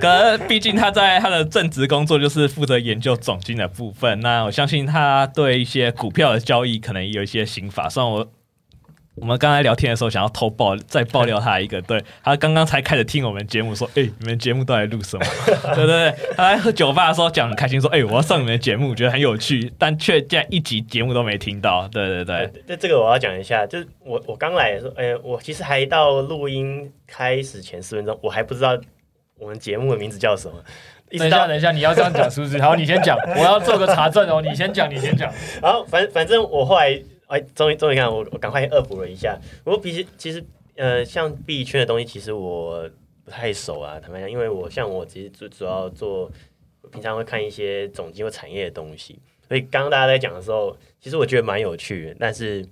[0.00, 4.18] 可是毕竟他在他的正职工作就是负责研究总经的部分。
[4.20, 7.88] 那我相信他对一些股票的交易可能也有一些心法。
[7.88, 8.26] 虽然我。
[9.16, 15.24] 我们刚才聊天的时候，想要偷爆再爆料他一个，对，他刚刚才开始听我们节目，说：“哎、欸，你们节目都在录什么？”
[15.74, 21.88] 对对对，他在喝酒吧的时候讲很开心，说：“哎、欸，我要上你们的节目，觉得很有趣。”但却竟然一集节目都没听到。
[21.88, 28.78] 对对对，这这个我要讲一下，就是我我刚来的时候，哎、欸，我其实还到录音开始前四分钟，我还不知道
[29.38, 30.54] 我们节目的名字叫什么。
[31.08, 32.60] 等一下，等一下，你要这样讲是不是？
[32.60, 34.42] 好，你先讲，我要做个查证哦。
[34.42, 35.32] 你先讲，你先讲。
[35.62, 37.02] 然后反反正我后来。
[37.26, 39.36] 哎，终于终于看我，我赶快恶补了一下。
[39.64, 40.44] 我其实其实
[40.76, 42.88] 呃，像币圈的东西，其实我
[43.24, 43.98] 不太熟啊。
[43.98, 46.30] 坦白讲，因为我像我其实主主要做，
[46.92, 49.18] 平常会看一些总经或产业的东西。
[49.48, 52.16] 所以刚刚大家在讲的时候，其实我觉得蛮有趣的。
[52.20, 52.64] 但是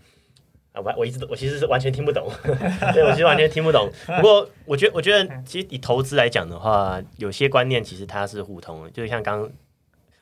[0.72, 2.30] 啊，我我一直我其实是完全听不懂，
[2.94, 3.90] 对我其实完全听不懂。
[4.06, 9.50] 不过我觉得我觉得其实以投资来讲的话，有些观念其实它是互通的，就像刚。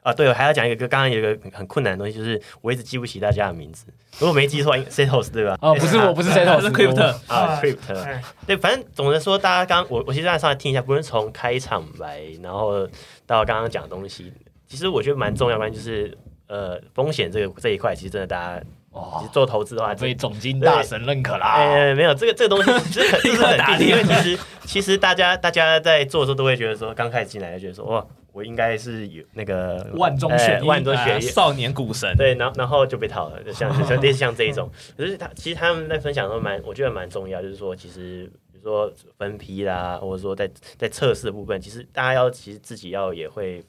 [0.03, 3.87] 啊，对，我还要讲一个，刚刚有一个很困难的东西，就是我一直记不起大家的名字。
[4.19, 5.57] 如果没记错，Setos 对吧？
[5.63, 8.21] 哦，不是，我不是 Setos， 是 Crypto 啊，Crypto。
[8.45, 12.85] 对，反正总的说，大家刚我我其实在上来听一下，不论从开场白，然后
[13.27, 14.33] 到刚刚讲的东西，
[14.67, 21.55] 其实我觉得蛮重要的，就是呃，风险这个这一块，其实真的大家哦，做投资的话，被总经大神认可啦。
[21.59, 28.05] 呃，没有这个这个东西，其实很是 很低，因为其实其实大家大家在做的时候都会觉得说，刚开始进来就觉得说哇。
[28.33, 34.71] 我应该是有那个万中选一，万中选一少年股神，对，然后然后就被套了，就像就像 类似像这一种。
[34.97, 43.63] 可是他其实他们在分享的时候蛮，我觉得蛮重要，就是说其实比如说分批啦，或者说在在测试的部分，其实大家要其实自己要也会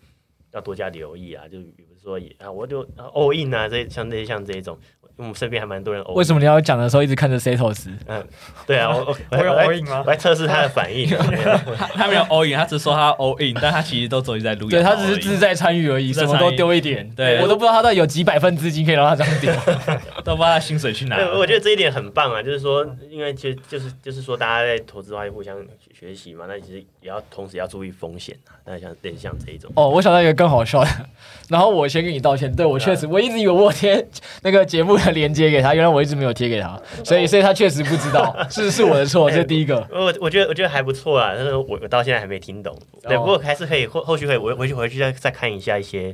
[0.53, 4.77] 要多加留意啊，就比如说也啊，我就 all in 啊，这像这些像这一种。
[5.15, 6.13] 我们身边还蛮多人 all。
[6.13, 7.87] 为什么你要讲的时候一直看着 Setos？
[8.07, 8.27] 嗯，
[8.65, 10.01] 对啊，我我 我有 all in 吗？
[10.03, 11.07] 我来测试他的反应。
[11.07, 14.69] 他 他没有 all in，他只说他 all in，但他其实都走在录音。
[14.71, 17.07] 对，他只是自在参与而已，什么都丢一点。
[17.15, 19.53] 对，我都不知道他到底有几百份资金可以让他这样丢，
[20.25, 21.15] 都不知道他薪水去哪。
[21.37, 25.55] 我觉得这一点很棒啊，就是说，因为就就是就是说，大家在投资的话互相
[25.93, 28.57] 学习嘛，那其实也要同时要注意风险啊。
[28.65, 29.71] 那像类似像这一种。
[29.75, 30.89] 哦，我想到一个更好笑的，
[31.47, 32.53] 然后我先跟你道歉。
[32.53, 34.06] 对，我确实，我一直以为我贴
[34.41, 35.12] 那个节目的。
[35.13, 39.88] 连接给他， 原来我一直没有贴给他，所以所以他确实不知道， 是是我的错，这是第一个。
[39.89, 42.77] 我我觉得我觉得还不错啊，但是我我到现在还没听懂，
[43.08, 46.13] 对，不过还是可以后后续可以我回去回去再再看一下一些。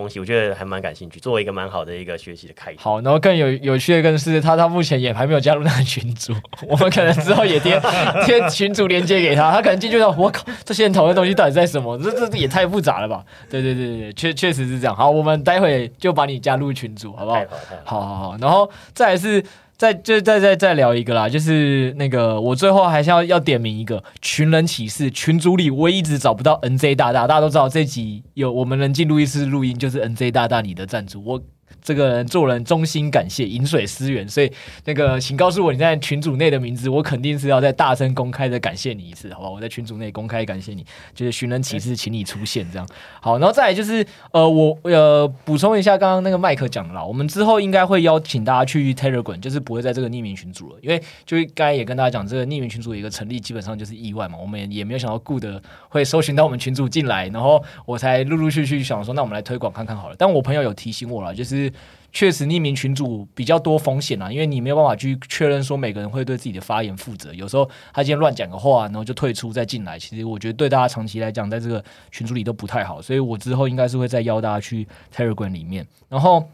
[0.00, 2.78] 东西我觉得还蛮感兴趣，作为一个蛮好的一个学习的开始。
[2.80, 6.32] 好，然后更有有趣的更是他他目前也还没有加入那个群组，
[6.66, 7.80] 我们可能之后也贴
[8.24, 11.98] 贴群组连接给他，他可能进去说我靠，这些人讨论东西到底在什么？
[11.98, 13.24] 这这也太复杂了吧？
[13.50, 14.96] 对对对对，确确实是这样。
[14.96, 17.40] 好，我们待会就把你加入群组，好不好？
[17.84, 19.44] 好好好，然后再来是。
[19.80, 31.40] 再就再再再聊一个啦，就是那个我最后还是要要点名一个群人启事，群组里我一直找不到 NZ 大大，大家都知道这集有我们能进录音室录音，就是 NZ 大大你的赞助我。
[31.82, 34.52] 这个人做人衷心感谢，饮水思源，所以
[34.84, 39.50] 那个请告诉我你在群组内的名字，我肯定是要在大声公开的感谢你一次，好吧？
[39.50, 42.86] 我在群组内公开感谢你，就是寻人启事，请你出现这样。
[43.20, 55.44] 好，然后再来就是呃，我呃补充一下刚刚那个麦克讲的啦，我们之后应该会邀请大家去 Telegram，就是不会在这个匿名群组了，因为就是刚才也跟大家讲，这个匿名群组一个成立基本上就是意外嘛，我们也，也没有想到 Good
[55.88, 60.16] 会搜寻到我们群组进来，然后我才陆陆续续想说，那我们来推广看看好了。
[60.18, 61.59] 但我朋友有提醒我了，就是。
[61.64, 61.72] 是
[62.12, 67.32] 确实，匿名群主比较多风险啊，因为你没有办法去确认说每个人会对自己的发言负责。
[67.34, 73.00] 有时候他今天乱讲个话，然后就退出再进来，其实我觉得对大家长期来讲，在这个群组里都不太好。
[73.00, 76.44] 所以我之后应该是会再邀大家去 Telegram 里面，然后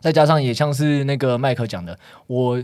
[0.00, 2.62] 再加上也像是那个麦克讲的，我。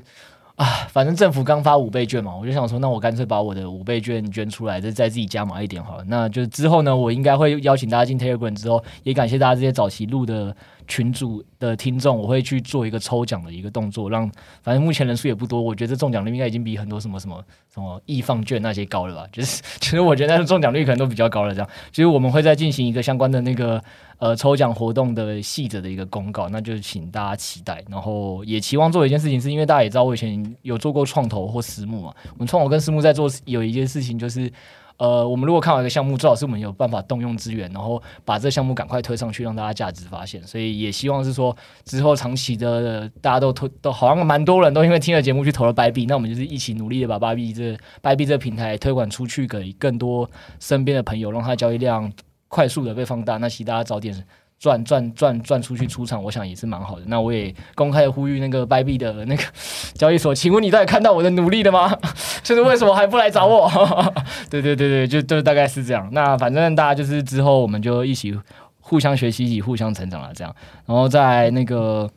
[0.57, 6.05] 啊，反正政府刚发五倍券嘛，我就想说，那我干脆把我的五倍券捐出来，再再自己加码一点好了。
[6.07, 14.31] 那就之后呢，我应该会邀请大家进 Telegram 之后，也感谢大家这些早期录的群组的听众，我会去做一个抽奖的一个动作，让
[14.62, 19.27] 反正目前人数也不多，我觉得中奖率应该已经比很多什么什么什么易放券那些高了吧？
[19.33, 21.55] 就是其实我觉得那中奖率可能都比较高了。
[21.55, 23.83] 这样，其实我们会再进行一个相关的那个。
[24.18, 27.85] 呃，抽奖活动的细则的一个公告，那就请大家期待。
[27.90, 32.14] 然后也期望做一件事情，是因为大家也知道，我以前有做过创投或私募嘛。
[32.33, 34.51] 我们创投跟私募在做有一件事情，就是
[34.97, 40.43] 呃，我们如果看好一个项目，最好是我们有办法动用资源，然后把这项目赶快推上去，让大家价值发现。
[40.47, 50.31] 所以也希望是说，之后长期的大家都投，都好像蛮多人都因为听了节目去投了白币那我们就是一起努力的把白币这白币这个平台推广出去，给更多
[50.61, 52.13] 身边的朋友，让他交易量
[52.49, 53.37] 快速的被放大。
[53.39, 54.25] 那其实大家早点。
[54.64, 57.03] 赚赚赚赚出去出场，我想也是蛮好的。
[57.07, 59.42] 那我也公开的呼吁那个 Bybit 的那个
[59.92, 61.94] 交易所，请问你到底看到我的努力了吗？
[62.42, 63.70] 就是为什么还不来找我？
[64.48, 66.09] 对对对对，就就大概是这样。
[66.12, 68.35] 那反正大家就是之后我们就一起
[68.81, 70.57] 互相学习，一起互相成长了这样。
[70.87, 72.11] 然后在那个，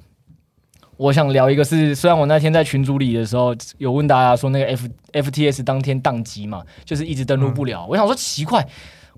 [0.95, 7.81] 我想聊一个是，虽然我那天在群组里的时候有问大家说那个 F FTS 当天宕机嘛，就是一直登录不了。
[7.81, 8.65] 嗯、我想说奇怪。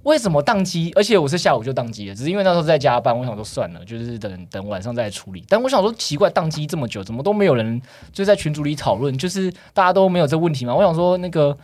[0.03, 0.91] 为什么宕机？
[0.95, 3.17] 而且我是下午就宕机了，只是因为那时候在加班。
[3.17, 5.43] 我想说算了，就是等等晚上再处理。
[5.49, 7.81] 但我想说奇怪，宕机这么久，怎么都没有人
[8.13, 9.15] 就在群组里讨论？
[9.17, 10.73] 就是大家都没有这问题吗？
[10.73, 11.57] 我想说那个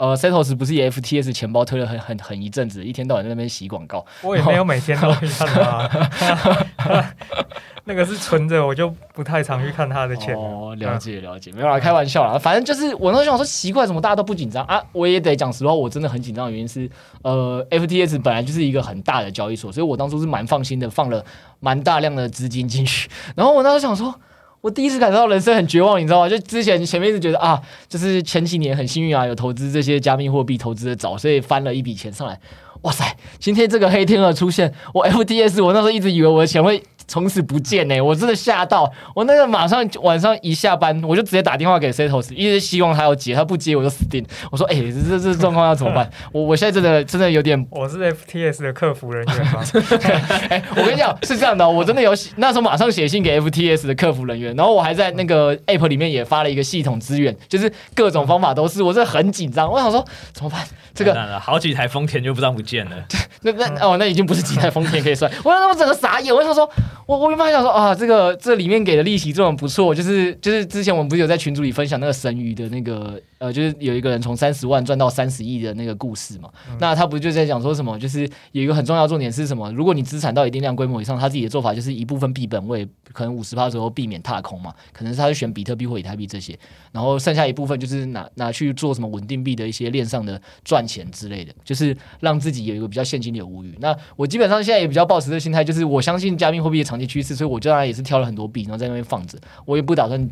[0.00, 4.02] 呃，Setos 不是也 FTS 钱包推了很很很一阵子，一天到晚在那边洗广告。
[4.22, 7.06] 我也没有每天都去看他。
[7.84, 10.34] 那个是存着，我就不太常去看他的钱。
[10.34, 12.38] 哦，了解了解，没有啦，开玩笑啦。
[12.38, 14.82] 反正就是我那时候想说，奇怪，怎么大家都不紧张啊？
[14.92, 16.88] 我也得讲实话，我真的很紧张的原因是，
[17.20, 21.22] 呃，FTS 本来就是一个很大的交易所，所以我当初是蛮放心的，放了
[21.58, 23.10] 蛮大量的资金进去。
[23.36, 24.14] 然后我那时候想说，
[24.60, 26.28] 我第一次感受到人生很绝望，你知道吗？
[26.28, 32.38] 就之前前面一直觉得啊，就是前几年很幸运啊，有投资这些加密货币，投资的早，所以翻了一笔钱上来。
[32.82, 36.82] 哇塞，今天这个黑天鹅出现，我 FTS，我那时候一直以为我的钱会。
[37.10, 39.24] 从此不见呢、欸，我真的吓到我。
[39.24, 44.24] 那个马上晚上一下班，我就直接打电话给 Setos，一直希望他要接，他不接我就死定。
[44.52, 49.60] 我说：“哎、欸，这这这状况要怎么办？” 我我现在真的真的有点，我是 FTS 的客服人员吗？
[50.48, 59.68] 哎、欸，我跟你讲是这样的，我真的有那时候马上写信给 FTS 的客服人员，然后我还在那个 App 里面也发了一个系统资源，就是各种方法都是，我真的很紧张。
[59.68, 60.64] 我想说怎么办？
[60.94, 62.96] 这个好几台丰田就不知道不见了。
[63.42, 65.30] 那那哦，那已经不是几台丰田可以算。
[65.44, 66.70] 我让我整个傻眼，我想说。
[67.06, 76.50] 我我原本想说啊，这个这里面给的利息这种不错，就是就是之前我们不是有在群组里分享那个神鱼的那个呃，就是有一个人从三十万赚到三十亿的那个故事嘛。
[76.68, 77.98] 嗯、那他不就在讲说什么？
[77.98, 79.72] 就是有一个很重要重点是什么？
[79.72, 84.74] 如果你资产到一定量规模以上，他自己的做法就是一部分币本位，可能五十趴左右避免踏空嘛。
[84.92, 86.58] 可能是他就选比特币或以太币这些，
[86.92, 93.74] 然后剩下一部分就是拿拿去做什么稳定币的一些链上的赚钱之类的，就是让自己有一个比较现金流无虞。
[93.80, 99.38] 那我基本上现在也比较抱持的心态，就是我相信加密货币的长期趋势，所以我当然也是挑了很多币，然后在那边放着。
[99.64, 100.28] 我也不打算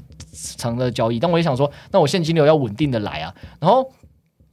[0.59, 3.35] 长的交易，但我也想说，那我现金流要稳定的来啊。
[3.61, 3.91] 然后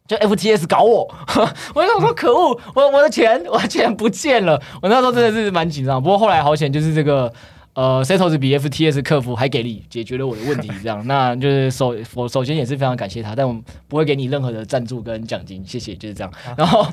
[0.08, 1.14] 就 FTS 搞我，
[1.74, 4.62] 我就想说可恶，我我的钱我的钱不见了。
[4.82, 7.32] 我那时候真的是蛮紧张，不过后来好险，就是这个。
[7.76, 13.54] 呃，Setos 比 FTS 客服还给力，解决了我的问题，这样， 那就是首我首先也是非常感谢他，但我
[13.90, 16.32] 不会给你任何的赞助跟奖金，谢谢，就是这样。
[16.46, 16.88] 啊、然后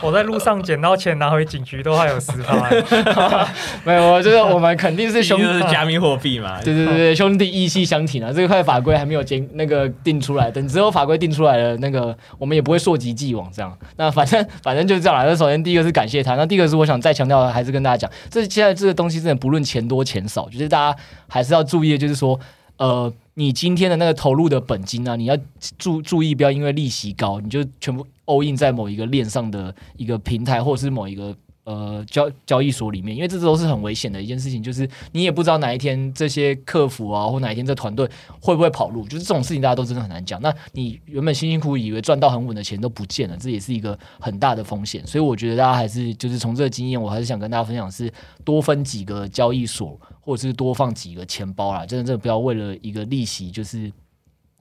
[0.00, 3.48] 我在路上捡到钱拿回警局都还有十趴，
[3.84, 13.76] 没有，就是我们肯定是兄弟， 是加密货币嘛，对对对对，兄弟义气相挺啊，这块法规还没有经那个定出来，等之后法规定出来了，那个我们也不会溯及既往这样。
[13.96, 15.24] 那反正反正就是这样啦。
[15.28, 19.87] 那首先第一个是感谢他，那第二个是我想再强调的，还是跟大家讲，这现在这个东西真的不论钱。
[19.88, 22.38] 多钱少，就是大家还是要注意，就是说，
[22.76, 25.36] 呃，你今天的那个投入的本金啊，你要
[25.78, 31.34] 注注意，不要因为利息高，你就全部 all in 在某一个链上的一个平台，或者是某一个。
[31.68, 38.08] 呃，交交易所里面，因为这都是很危险的一件事情，就是你也不知道哪一天这些客服啊，或哪一天这团队
[38.40, 40.40] 会不会跑路，就是这种事情大家都真的很难讲。
[40.40, 45.06] 那你原本辛辛苦苦以为赚到很稳的钱都不见了，这也是一个很大的风险。
[45.06, 48.10] 所以我觉得大家还是就是从这个经验，我还是想跟大家分享是
[48.44, 53.92] 多分几个交易所，或者是多放几个钱包啦，真的真的不要为了一个利息就是。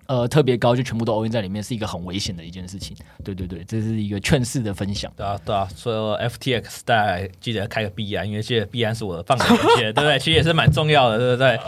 [0.07, 2.95] 呃，特别高就全部都 all in 在里面，是一个很危险的一件事情。
[3.23, 5.11] 对对对，这是一个劝世的分享。
[5.15, 10.17] 对啊对啊，所以 FTX 大家记得开个币安，因为现在币安是我的放款链接，对不对？
[10.17, 11.59] 其实也是蛮重要的，对不对？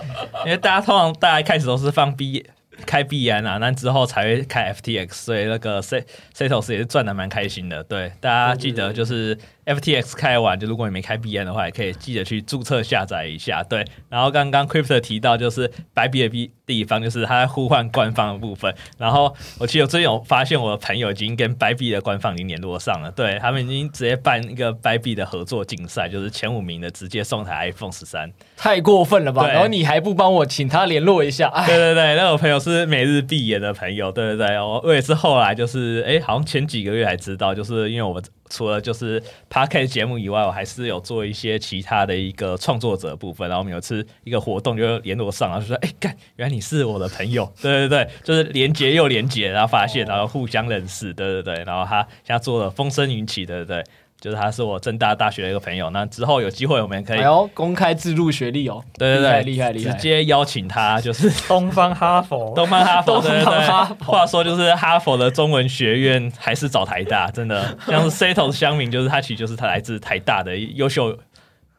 [0.45, 2.45] 因为大家通常大家一开始都是放币。
[2.85, 7.83] 开币安啊，那之后才会开 FTX，所以那个 Setos 也是赚的蛮开心的。
[7.83, 9.37] 对，大家记得就是
[9.75, 13.61] FTX 开完，就如果你没开币安的话，也可以记得去注册下载一下。
[13.63, 18.73] 对，然后刚刚 Crypto 提到就是 Bybit 的地方，就是他在呼唤官方的部分。
[18.97, 28.31] 然后我其实我最近有发现，我的朋友已经跟 Bybit 的官方已经联络上了，对，他们已经直接办一个 Bybit 的合作竞赛，就是前五名的直接送台 iPhone 十三。
[28.57, 29.47] 太过分了吧？
[29.47, 31.49] 然后你还不帮我请他联络一下？
[31.67, 43.47] 对对对，那我朋友是每日闭眼的朋友，对对对，我我也是后来就是哎，好像前几个月才知道，就是因为我除了就是 Podcast 节目以外，我还是有做一些其他的一个创作者部分。
[43.47, 51.13] 然后我们有次一个活动就联络上，然后就说：“哎、欸，干，原来你是我的朋友。”对对对，就是连接又连接，然后发现，然后互相认识。
[51.13, 53.83] 对对对，然后他现在做了风生云起，对对对。
[54.19, 57.19] 就是他是我政大大学的一个朋友，那之后有机会我们可以
[57.53, 64.11] 公开自录学历哦，对对对，厉害厉害，直接邀请他，就是 东方哈佛，东方哈佛，对对对，哈佛。
[64.11, 71.17] 话说就是哈佛的中文学院还是找台大，真的 像是 Setos 乡民，就是他其实就是他来自台大的优秀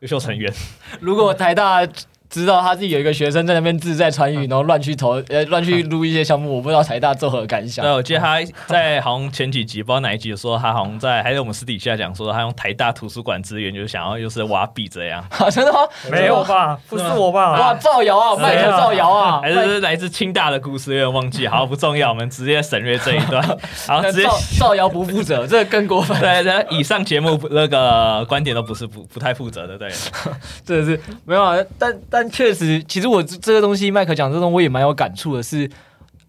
[0.01, 0.53] 优秀成员。
[1.01, 1.87] 如果台大。
[2.31, 7.85] 知道他自己有一个学生在那边自在传语，然后乱去投呃乱去撸一些项目，我不知道台大作何感想。
[7.85, 15.25] 对，我记得他在好像前几集，不知道哪一集说他好像在，还是我们私底下讲说他用台大图书馆资源，就是想要就是挖币这样。
[15.51, 15.81] 真的吗？
[16.11, 16.79] 没有吧？
[16.89, 17.51] 不是我吧？
[17.59, 18.37] 哇，造谣啊！
[18.37, 19.41] 麦克造谣啊！
[19.43, 23.43] 还是来自清大的故事，有点忘记，好不重要，我们直接省略这一段。
[23.89, 26.19] 好，直接造谣不负责，这个更过分。
[26.21, 29.91] 对对，以上节目那个观点都不是不不太负责的，对。
[30.65, 32.85] 真的是没有啊，但但但确实。
[32.87, 35.71] 其实我这个东西，麦克讲这种我也蛮有感触的是，是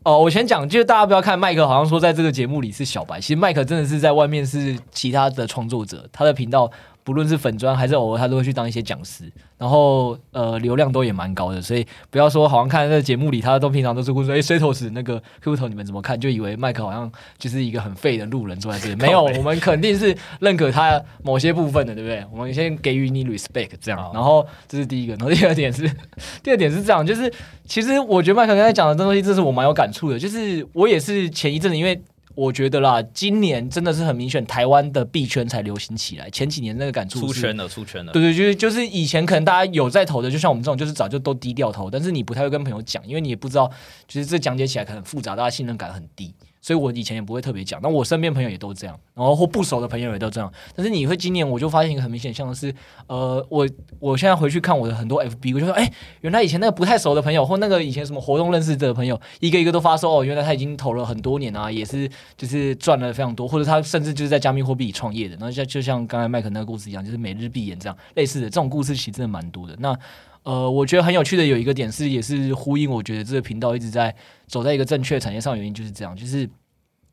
[0.04, 6.72] 哦，我先讲，就是大家不要看麦克好像说在这个节目里是小白，其实麦克真的是在外面是其他的创作者，他的频道。
[7.04, 16.20] 不论是粉砖还是偶尔，他都会去当一些讲师，然后呃流量都也蛮高的，所以不要说好像看那个节目里，他都平常都是会说，哎，Setos 那个 Q 头你们怎么看？
[16.20, 22.24] 就以为麦克好像就是一个很废的路人坐在这里，没有，我们肯定是认可他某些部分的，对不对？
[22.32, 25.90] 我们先给予你 respect 这样，然后这是第一个，然后第二点是，
[26.44, 27.32] 第二点是这样，就是
[27.66, 32.00] 其实我觉得麦克刚才讲的这东西，这是我蛮有感触的，就是我也是前一阵子因为。
[32.36, 36.30] 我觉得啦，今年真的是很明显，台湾的币圈才流行起来。
[36.30, 38.12] 前几年那个感触出圈了，出圈了。
[38.12, 43.70] 对对，就是就是以前可能大家有在投的，就像我们这种，就是早就都低调投，但是你不太会跟朋友讲，因为你也不知道，
[44.08, 46.34] 其实这讲解起来可能很复杂，大家信任感很低。
[46.62, 50.52] 所以我以前也不会特别讲，那我身边朋友也都这样，然后或不熟的朋友也都这样。
[50.76, 52.74] 但是你会今年我就发现一个很明显，像是
[53.08, 53.68] 呃，我
[54.00, 65.36] 我现在回去看我的很多 FB，我就说，哎，原来以前那个不太熟的朋友，或那个以前什么活动认识的朋友，一个一个都发说，哦，原来他已经投了很多年啊，也是就是赚了非常多，或者他甚至就是在加密货币里创业的。
[65.38, 69.76] 然后像就像刚才麦克那个故事一样，就是每日币演这样类似的这种故事，其实真的蛮多的。
[69.80, 69.98] 那
[70.44, 74.16] 呃，我觉得很有趣的有一个点是，也是呼应，我觉得这个频道一直在
[74.48, 76.50] 走在一个正确产业上，原因就是这样，就是。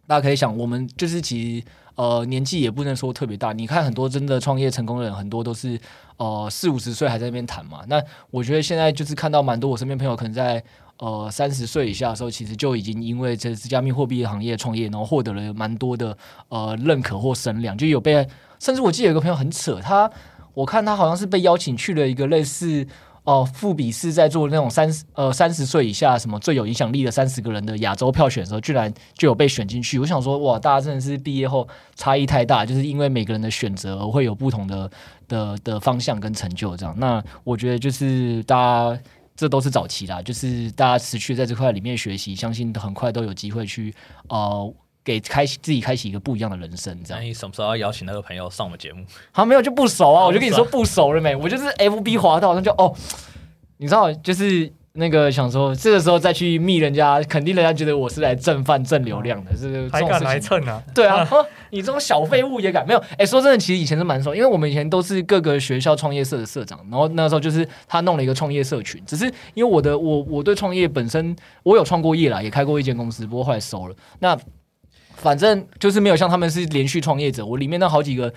[0.07, 3.53] 大家可以想，我们就是其实呃年纪也不能说特别大。
[3.53, 5.79] 你看很多真的创业成功的人，很多都是
[6.17, 7.81] 呃四五十岁还在那边谈嘛。
[7.89, 10.65] 那我觉得现在就是看到蛮多我身边朋友可能在
[10.97, 16.17] 呃三十岁以下的时候，其实就已经因为这加密货币行业创业，然后获得了蛮多的
[16.49, 18.27] 呃认可或声量，就有被
[18.59, 20.11] 甚至我记得有个朋友很扯，他
[20.55, 22.87] 我看他好像是被邀请去了一个类似。
[23.29, 29.99] 哦，富比是在做那种三十呃三十岁以下什么最有影响力的三十个人的亚洲票选的时候，居然就有被选进去。
[29.99, 34.91] 我想说，哇，大家真的是毕业后差异太大，就是因为每个人的选择会有不同的
[35.29, 36.95] 的的方向跟成就这样。
[36.99, 38.99] 那我觉得就是大家
[39.37, 43.95] 这都是早期啦，就是大家持续在这块里面学习，相信很快都有机会去
[44.31, 44.73] 呃。
[45.09, 47.23] 给开启自己开启一个不一样的人生，这样。
[47.23, 49.03] 那你什么时候要邀请那个朋友上我们节目？
[49.33, 51.35] 好，没有就不熟啊，我 就跟你说不熟了没？
[51.35, 52.95] 我就是 FB 滑到，那就哦，
[53.79, 59.89] 你知道，就是那个想说这个时候再去密人家，肯定人家觉得我是来蹭饭蹭流量的，是？
[59.91, 60.83] 还敢来蹭啊？
[60.95, 61.27] 对啊，
[61.71, 62.87] 你这种小废物也敢？
[62.87, 63.03] 没有？
[63.17, 73.95] 哎，说真的，其实以前是蛮熟，因为我们以前都是各个学校创业社的社长，然后那时候就是他弄了一个创业社群，只是因为我的我我对创业本身我有创过业啦，也开过一间公司，不过后来收了。
[74.19, 74.37] 那
[75.19, 78.33] 反正就是没有像他们是连续创业者，我里面那好几个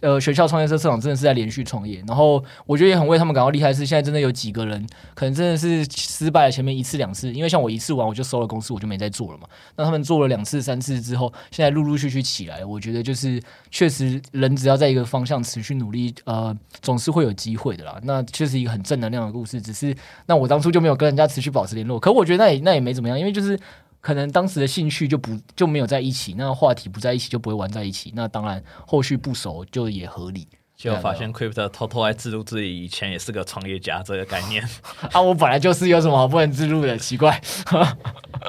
[0.00, 9.46] 呃学校创业社社长真的是在连续创业，然后我觉得也很为他们感到厉害，是现在真的有几个人可能真的是失败了前面一次两次，因为像我一次完我就收了公司，我就没再做了嘛。
[9.76, 13.38] 那他们做了两次三次之后，现在陆陆续续起来，我觉得就是
[13.70, 18.00] 确实人只要在一个方向持续努力，呃，总是会有机会的啦。
[18.04, 19.94] 那确实一个很正能量的故事，只是
[20.26, 23.58] 那我当初就没有跟人家持续保持联络，可我觉得那也那也没怎么样，因为就是。
[24.02, 30.46] 可能当时的兴趣就不就没有在一起，那话题不在一起就不会玩在一起，那当然后续不熟就也合理。
[30.76, 34.68] 就发现 Crypto 偷偷在自录自己以前也是个创业家这个概念
[35.12, 37.40] 啊，我本来就是有什么好不能自录的奇怪，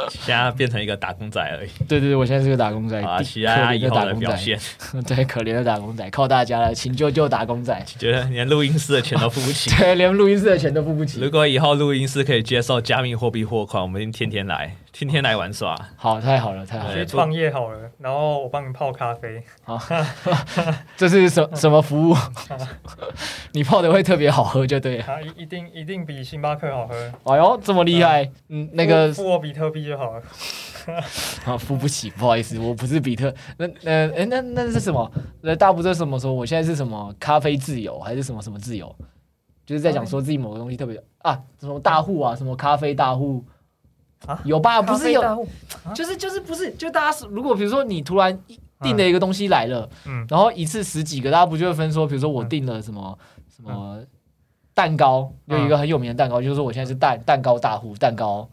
[0.09, 1.69] 现在变成一个打工仔而已。
[1.87, 4.59] 对对对，我现在是个打工仔，啊，期待以后的表现。
[5.07, 7.77] 对，可怜的打工仔，靠大家了，请救救打工仔。
[7.97, 11.19] 觉得连录音室的钱都付不起， 对，连录音室的钱都付不起。
[11.21, 14.75] 如果以后录音室可以接受加密货币货款，我们天天来。
[14.93, 15.75] 天天来玩耍。
[15.95, 16.93] 好，太好了，太好了。
[16.93, 19.41] 去创业好了，然后我帮你泡咖啡。
[19.63, 19.81] 好，
[20.95, 22.15] 这是什什么服务？
[23.53, 25.05] 你泡的会特别好喝，就对了。
[25.05, 26.93] 啊，一一定一定比星巴克好喝。
[27.23, 28.29] 哎呦，这么厉害！
[28.49, 30.23] 嗯，那个富我比特币就好了。
[31.45, 33.33] 啊，付不起，不好意思，我不是比特。
[33.57, 35.09] 那那哎，那那是什么？
[35.41, 36.33] 那大部队什么说？
[36.33, 38.93] 我现在是什么咖啡自由，还是什么什么自由？
[39.65, 43.41] 就是在讲说自己某个东西特别啊，什么大户啊，什么咖啡大户
[44.25, 44.81] 啊，有吧？
[44.81, 45.47] 不是有，
[45.95, 48.37] 就是就是不是，就大家如果比如说你突然
[48.81, 53.17] 订了一个东西来了，嗯，然后一次十几个，大家不就会分说，比如说我订了什么
[53.55, 54.03] 什么
[54.73, 58.49] 蛋糕，有一个很有名的蛋糕，就是说我现在是蛋蛋糕大户，蛋糕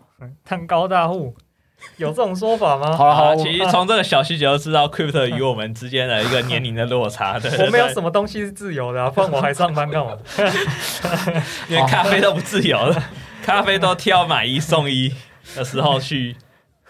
[0.48, 1.34] 蛋糕大户。
[1.96, 2.94] 有这种说法吗？
[2.94, 7.38] 好了好了，其实从这个小细节就知道，Crypto 与我们之间的一个年龄的落差。
[7.40, 10.14] 对， 我没有什么东西是自由的，啊，不然我还上班干嘛？
[11.68, 13.02] 连咖啡都不自由了，
[13.42, 15.10] 咖啡都挑买一送一
[15.56, 16.36] 的时候去。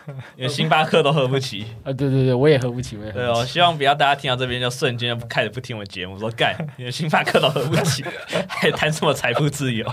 [0.36, 1.92] 因为星巴克都喝不起 啊！
[1.92, 3.26] 对对对，我也喝不起，我也喝不起。
[3.26, 8.04] 对哦，希望不要大家听到这边就瞬间就开始不听我节目，说干， 因为星巴克都喝不起，
[8.48, 9.86] 还谈什么财富自由？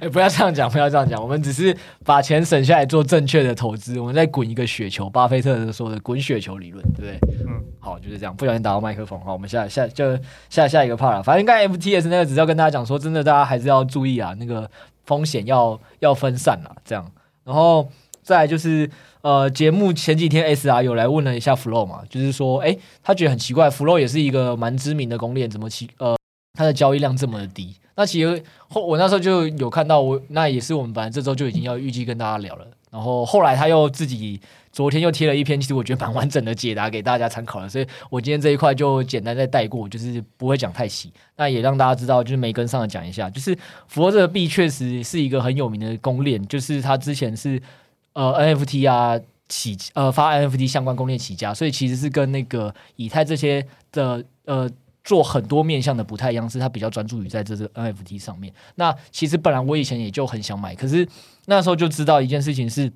[0.00, 7.36] 哎，不要这样讲，不要这样讲，我们只是把钱省下来做正确的投资，我们再滚一个雪球，巴菲特说的滚雪球理论，对不对？
[7.46, 8.34] 嗯，好，就是这样。
[8.34, 10.18] 不小心打到麦克风，好，我们下下就
[10.48, 11.22] 下下一个 part 了。
[11.22, 14.68] 反正刚才 FTS 那个只是要跟大家讲说，真的大家还是要注意啊，那个
[15.04, 17.10] 风险要要分散啊，这样。
[17.44, 17.88] 然后
[18.26, 18.90] 再就是。
[19.22, 26.16] 呃，节目前几天 SR 有来问了一下 Flow 嘛，就是说，哎，他觉得很奇怪，Flow 也是一个蛮知名的公链，怎么其呃，
[26.56, 27.74] 它的交易量这么低？
[27.96, 32.68] 那其实后我那时候就有看到我，那也是我们本来这周就已经要预计跟大家聊了。
[32.92, 41.12] 然后后来他又自己昨天又贴了一篇，其实我觉得蛮完整的解答给大家参考了，所以我今天这一块就简单再带过，就是不会讲太细。
[41.34, 43.58] 那也让大家知道，就是没跟上的讲一下，就是
[43.92, 47.60] Flow 这个币确实是一个很有名的公链，就是它之前是。
[48.16, 54.68] 呃，NFT 啊起呃发 NFT 相关攻略起家，所以其实是跟那个以太这些的呃
[55.04, 58.52] 做很多面向的不太一样，是他比较专注于在这个 NFT 上面。
[58.76, 61.06] 那其实本来我以前也就很想买，可是
[61.44, 62.92] 那时候就知道一件事情是。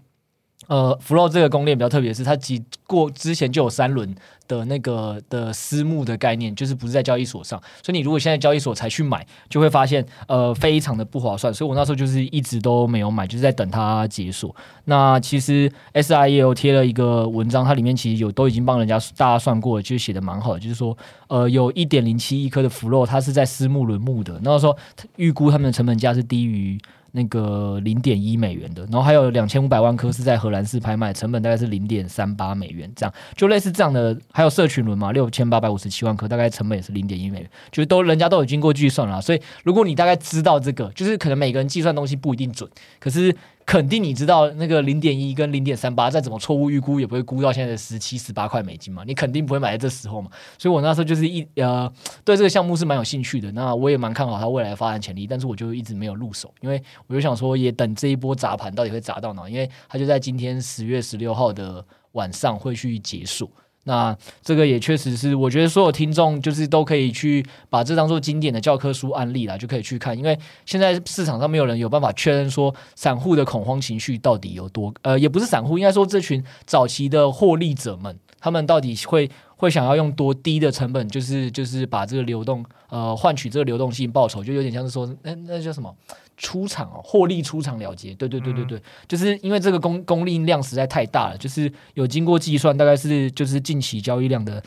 [0.68, 4.14] 呃，Flow 这个公链比较特别是，它几过之前就有三轮
[4.46, 11.52] 的那个的私募的概念，就是不是在交易所上，所以你如果现在交易所才去买，就会发现呃非常的不划算。
[11.52, 14.54] 所以我那时候就是一直都没有买，就是在等它解锁。
[14.84, 20.96] 那其实 SI 也有贴了一个文章，它里面其实有都已经帮人家大家算过了，就写的蛮好的，就是说
[21.28, 24.76] 呃有一点零七亿颗的 Flow，它是在私募轮募的，那时候
[25.16, 26.78] 预估他们的成本价是低于。
[27.12, 34.16] 那个零点一美元的，然后还有两千五百万颗是在荷兰市拍卖，成本大概是零点三八美元，这样就类似这样的。
[34.32, 39.20] 还有社群轮嘛，六千八百五十七万颗，大概成本也是零点一美元，就是都人家都有经过计算了。
[39.20, 43.34] 所以如果你大概知道这个，就是可能每个人计算东西不一定准，可是。
[43.70, 50.28] 肯定你知道那个零点一跟零点三八，再怎么错误预估也不会估到现在的十七十八块美金嘛，你肯定不会买在这时候嘛。
[50.58, 51.88] 所以我那时候就是一呃
[52.24, 63.48] 对这个项目是蛮有兴趣的，那我也蛮看好它未来发展潜力，但是我就一直没有入手，因为我就想说也等这一波砸盘到底会砸到哪，因为它就在今天十月十六号的晚上会去结束。
[63.84, 70.16] 那这个也确实是，我觉得所有听众就是都可以去把这当做经典的教科书案例啦，就可以去看。
[70.16, 85.94] 因为现在市场上没有人有办法确认说散户的恐慌情绪到底有多，呃，也不是散户，应该说这群早期的获利者们，他们到底会会想要用多低的成本，就是就是把这个流动，呃，换取这个流动性报酬，就有点像是说，那那叫什么？
[86.40, 94.60] 出场哦，获利出场了结，对对对对对，嗯、就是因为这个供供应量实在太大了，就是有经过计算，大概是就是近期交易量的，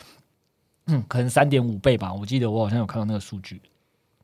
[0.88, 3.59] 嗯，可能三点五倍吧，我记得我好像有看到那个数据，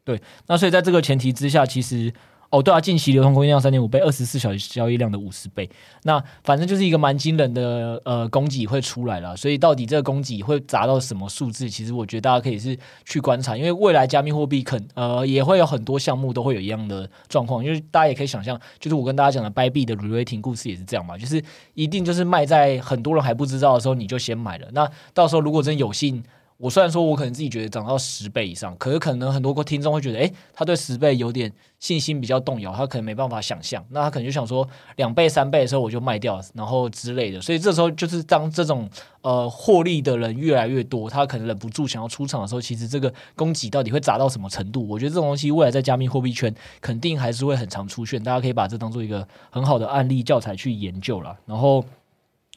[0.06, 2.14] 对，那所以在这个前提之下，其实。
[2.52, 5.70] 哦，对啊，近期流通供应量三点五倍，二十四小时交易量的五十倍，
[6.02, 9.38] 那反正就是一个蛮惊人的呃供给会出来了。
[9.38, 11.70] 所以到底这个供给会砸到什么数字？
[11.70, 12.76] 其实我觉得大家可以是
[13.06, 21.40] 去观察，因为未来加密货币肯呃也会有很多项目都会有一样的状况，因为大家也可以想象，就是我跟大家讲的 b 币的 re-rating 故事也是这样嘛，就是
[21.76, 26.24] 一定就是卖在很多人还不知道的时候你就先买了，那到时候如果真有幸。
[26.60, 31.50] 我虽然说，我可能自己觉得涨到十倍以上，可是可能很多听众会觉得，诶，他对十倍有点
[31.80, 37.40] 信心比较动摇，他可能没办法想象，那他可能就想说，两倍、三倍的时候我就卖掉，然后之类的。
[37.40, 38.90] 所以这时候就是当这种
[39.22, 44.86] 呃获利的人越来越多，他可能忍不住想要出场的时候，其实这个供给到底会砸到什么程度？
[44.86, 51.86] 我觉得这种东西未来在加密货币圈肯定还是会很常出现，大家可以把这当做一个很好的案例教材去研究了，然后。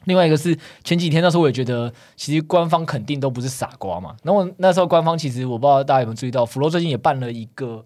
[0.05, 4.16] 另外一个是前几天那时候，我也觉得其实官方肯定都不是傻瓜嘛。
[4.22, 7.84] 然后那时候官方其实我不知道大家有没有注意到，Flow 最近也办了一个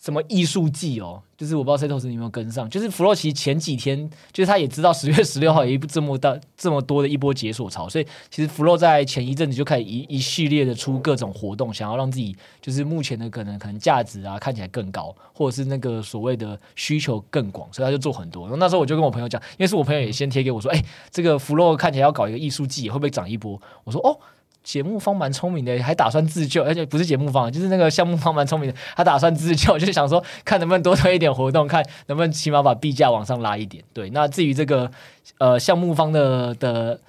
[0.00, 18.44] 什么艺术季哦，就是我不知道 Setos 你有没有跟上，就是 Flow 其实前几天就是他也知道十月十六号有一部这么大这么多的一波解锁潮，所以其实 Flow 在前一阵子就开始一一系列的出各种活动，想要让自己就是目前的可能可能价值啊看起来更高，或者是那个所谓的需求更广，所以他就做很多。
[18.44, 23.60] 然后那时候我就跟我朋友讲，因为是我朋友也先贴给我说，哎，这个 Flow 看起来要搞一个艺术季，会不会涨一波？
[23.84, 24.18] 我说哦。
[24.62, 33.82] 节目方蛮聪明的，还打算自救，而且不是节目方，就是那个项目方蛮聪明的，他打算自救，就是想说看能不能多推一点活动，看能不能起码把币价往上拉一点。
[33.92, 34.90] 对，那至于这个
[35.38, 37.00] 呃项目方的的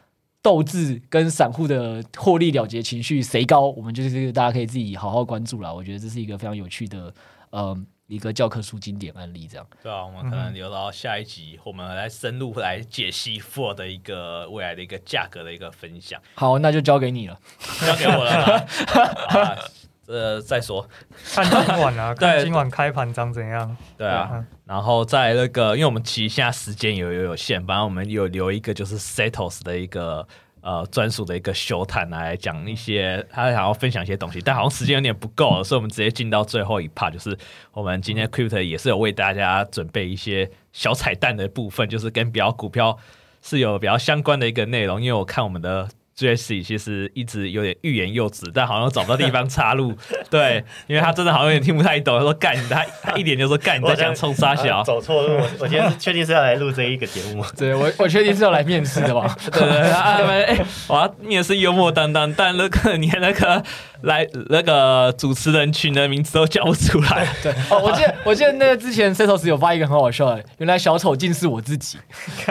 [0.42, 5.74] 斗志跟散户的获利了结情绪谁高，我们就是大家可以自己好好关注啦。
[5.74, 7.14] 我觉得这是一个非常有趣的
[7.50, 7.78] 呃。
[8.12, 16.22] 一个教科书经典案例，这样对啊，我们可能留到下一集，我们来深入来解析 Four 的一个未来的一个价格的一个分享。
[16.36, 17.40] 好，那就交给你了，
[17.80, 19.58] 交给我了吗？
[20.08, 20.86] 呃，再说，
[21.34, 23.78] 看今晚啊， 看今晚开盘长怎样？
[23.98, 30.28] 对啊，然后在那个，因为我们其实现在时间有有有限，反正我们有留一个就是 Setos 的一个。
[30.62, 37.38] 呃，专属的一个休谈来讲一些，他想要分享一些东西，但好像时间有点不够了，所以我们直接进到最后一 part，就是
[37.74, 42.98] 我们今天 Crypto 也是有为大家准备一些小彩蛋的部分，就是跟比较股票
[43.42, 45.90] 是有比较相关的一个内容，因为我看我们的。
[46.18, 49.94] Jesse 其实一直有点欲言又止，但好像找不到地方插入。
[50.30, 52.18] 对，因为他真的好像有点听不太懂。
[52.18, 54.84] 他说干，他他一点就说干，你在讲冲沙小。
[54.84, 57.44] 走错路，我我今天确定是要来录这一个节目。
[57.58, 59.36] 对，我我确定是要来面试的吧？
[59.52, 63.64] 对对对，哎，我要面试幽默担当，但那个你那个。
[64.04, 67.28] 来，那个主持人群的名字都叫不出来。
[67.44, 71.98] 对，哦，我记得， 我记得那个之前 Setos 有发一个很好笑的，原来小丑竟是我自己。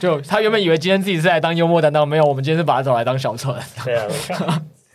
[0.00, 3.62] 就就他原本以为今天自己是来当幽默担当，没有，我们今天是把他找来当小丑的。
[3.84, 4.06] 对啊。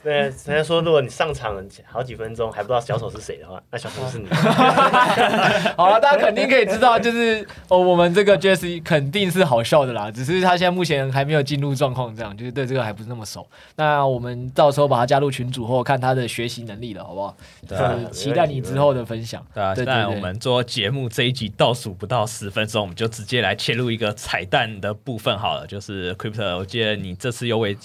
[0.08, 4.26] 对，人家说，如果你上场好几分钟还不知道小丑是谁的话，那小丑是你。
[5.76, 13.46] 好了，大家肯定可以知道，就是哦，我们这个 Jesse 肯定是好笑的啦，只是他现在目前还没有进入状况，这样就是对这个还不是那么熟。
[13.76, 17.36] 那我们到时候把他加入群组后，看他的学习能力了，好不好？
[17.68, 19.46] 对、啊，期待你之后的分享。
[19.54, 27.78] 对啊，现在我们做节目这一集倒数不到十分钟，我们就直接来切入一个彩蛋的部分好了，就是 Crypto，我记得你这次又为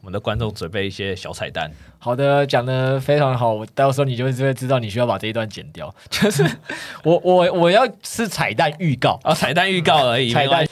[0.00, 1.70] 我们的观众准备一些小彩蛋。
[2.02, 5.94] 好的，讲的非常好，我到时候你就会知道你需要把这一段剪掉。
[6.08, 6.42] 就是
[7.04, 10.32] 我我我要是彩蛋预告啊，彩蛋预告而已。
[10.34, 10.66] 彩蛋。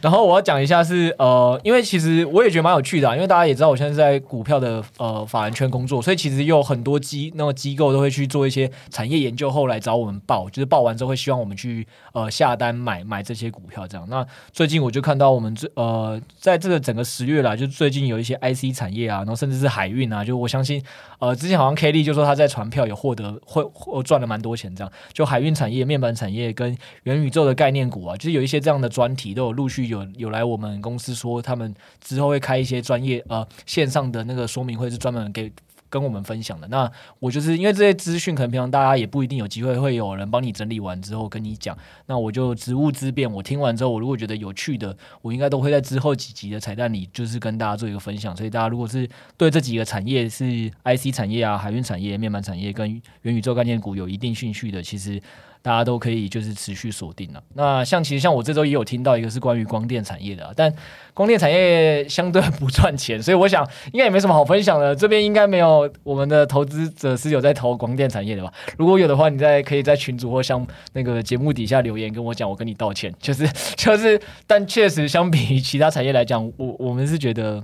[0.00, 14.04] 然后我要讲一下是呃，因为其实我也觉得蛮有趣的，啊，因为大家也知道我现在是在股票的呃法人圈工作，所以其实有很多机那个机构都会去做一些产业研究后来找我们报，就是报完之后会希望我们去呃下单买买这些股票这样。
[14.10, 20.71] 那最近我就看到我们这呃在这个整个十月啦，就最近有一些 IC 产业啊，然后甚至是海运啊，就我相信。
[21.18, 23.64] 呃，之前好像 Kelly 就说他在传票有获得，会
[24.04, 35.52] 赚了蛮多钱，这样就海运产业、面板产业跟元宇宙的概念股啊，就是有一些这样的专题都有陆续有有来我们公司说，他们之后会开一些专业呃线上的那个说明会，是专门给。
[35.92, 41.76] 跟我们分享的，那我就是因为这些资讯，可能平常大家也不一定有机会会有人帮你整理完之后跟你讲，
[42.06, 48.34] 那我就职务之便，我听完之后，我如果觉得有趣的，我应该都会在之后几集的彩蛋里，就是跟大家做一个分享。
[48.34, 52.90] 所以大家如果是对这几个产业是 IC 产业啊、海运产业、面板产业跟
[53.20, 55.20] 元宇宙概念股有一定兴趣的，其实。
[55.62, 57.42] 大家都可以就是持续锁定了。
[57.54, 60.74] 那像其实像我这周也有听到一个是关于光电产业的，但
[61.14, 64.94] 光电产业相对不赚钱，所以我想应该也没什么好分享的。
[64.94, 68.52] 这边应该没有我们的投资者是有在投光电产业的吧？
[68.76, 73.14] 如果有的话，你在可以在群组或像那个节目底下留言跟我讲，我跟你道歉。
[73.20, 77.62] 就是 就是，但确实相比于其他产业来讲，我我们是觉得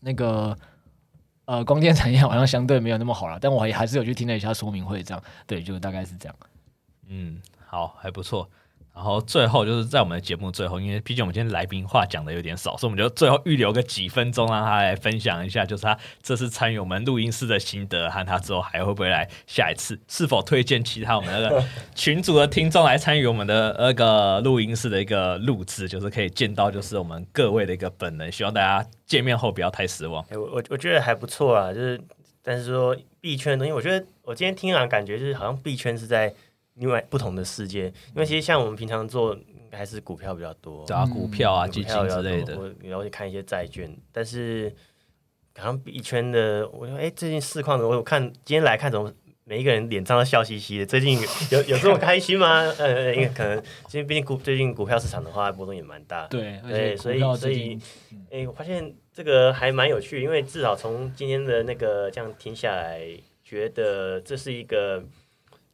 [0.00, 0.56] 那个
[1.46, 3.36] 呃光电产业好像相对没有那么好了。
[3.40, 6.36] 但我也还是有去听了一下说明会，这样对，就大概是这样。
[7.08, 8.48] 嗯，好，还不错。
[8.94, 21.62] 然后最后就是在我们的节目最后，因为毕竟我们今天来宾话讲的有点少，所以我们就最后预留个几分钟，让他来分享一下，就是他这次参与我们录音室的心得，和他之后还会不会来下一次，是否推荐其他我们那个
[21.94, 30.24] 群组的听众来参与我们的那个录音室的一个录制，就是可以见到就是我们各位的一个本人，希望大家见面后不要太失望。
[30.30, 32.00] 欸、我我觉得还不错啊，就是
[32.42, 36.32] 但是说币圈的东西，我觉得我今天听完感觉就是好像币圈是在。
[36.76, 39.36] 另外不同的世界，因为其实像我们平常做
[39.72, 43.90] 还是股票比较多，找股票啊、基金之类的，然后去看一些债券。
[44.12, 44.70] 但是
[45.56, 49.10] 好像币圈的，我说哎，最近市况怎么，我有看今天来看，怎么
[49.44, 50.84] 每一个人脸上都笑嘻嘻的？
[50.84, 51.18] 最近
[51.50, 52.60] 有有这么开心吗？
[52.78, 57.78] 呃，因为可能因为毕竟股最近股票市场的话波动也蛮大，对对，所以所以
[58.30, 63.00] 哎，我发现这个还蛮有趣，因为至少从今天的那个这样听下来，
[63.42, 65.02] 觉得这是一个。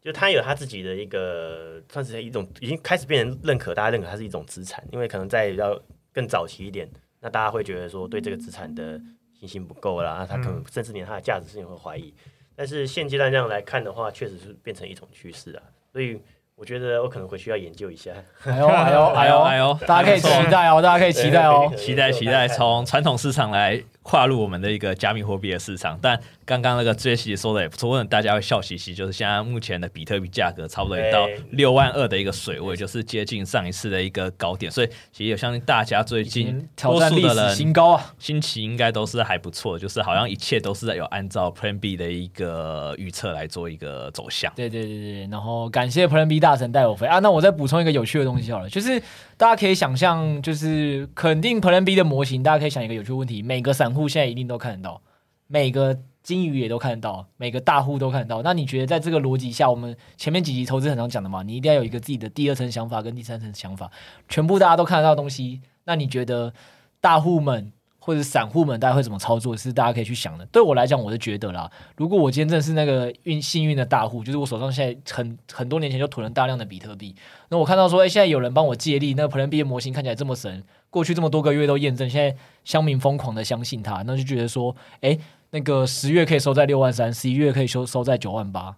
[0.02, 5.80] 就他有他自己的一个，算是一种已经开始变成认可，大家认可它是一种资产，因为可能在比较
[6.12, 6.88] 更早期一点，
[7.20, 9.00] 那大家会觉得说对这个资产的
[9.38, 12.12] 信心不够啦，他可能甚至连它的价值事情会怀疑。
[12.54, 16.20] 但是现阶段这样来看的话，确实是变成一种趋势啊，所以。
[16.54, 18.12] 我觉得我可能回去要研究一下。
[18.44, 19.78] 哎呦哎呦哎呦哎呦！
[19.86, 26.20] 大家可以期待哦，大家可以期待哦， 期待期待 从传统市场来跨入我们的一个加密货币的市场，但。
[26.44, 44.52] 刚刚那个 Jesse 说的也不错，问大家会笑嘻嘻，就是现在目前的比特币价格差不多也到六万二的一个水位，就是接近上一次的一个高点，所以其实也相信大家最近挑战历史新高啊，心情应该都是还不错，就是好像一切都是有按照 Plan B 的一个预测来做一个走向。
[44.56, 49.00] 对对对对，然后感谢 Plan B 大神带我飞啊，那我再补充一个有趣的东西好了，就是
[49.36, 55.02] 大家可以想象，就是肯定 Plan B 的模型，大家可以想一个有趣的问题，每个散户现在一定都看得到，
[55.46, 55.98] 每个。
[56.22, 58.42] 金鱼也都看得到，每个大户都看得到。
[58.42, 63.90] 那你觉得在这个逻辑下，我们前面几集投资很常讲的嘛，你一定要有一个自己的第二层想法跟第三层想法，
[64.28, 65.60] 全部大家都看得到的东西。
[65.82, 66.54] 那你觉得
[67.00, 67.72] 大户们
[68.04, 69.56] 或者散户们大家会怎么操作？
[69.56, 70.44] 是大家可以去想的。
[70.46, 77.14] 对我来讲，我是觉得啦，如果我今天真的是那个运幸运的大户，就是我手上现在很很多年前就囤了大量的比特币，
[77.50, 85.18] 那我看到说，哎，现在有人帮我借力，那 Plan B 的模型看起来这么神，过去这么多个月都验证，现在乡民疯狂的相信他，那就觉得说，哎。
[85.54, 88.74] 那个十月可以收在六万三，十一月可以收收在九万八，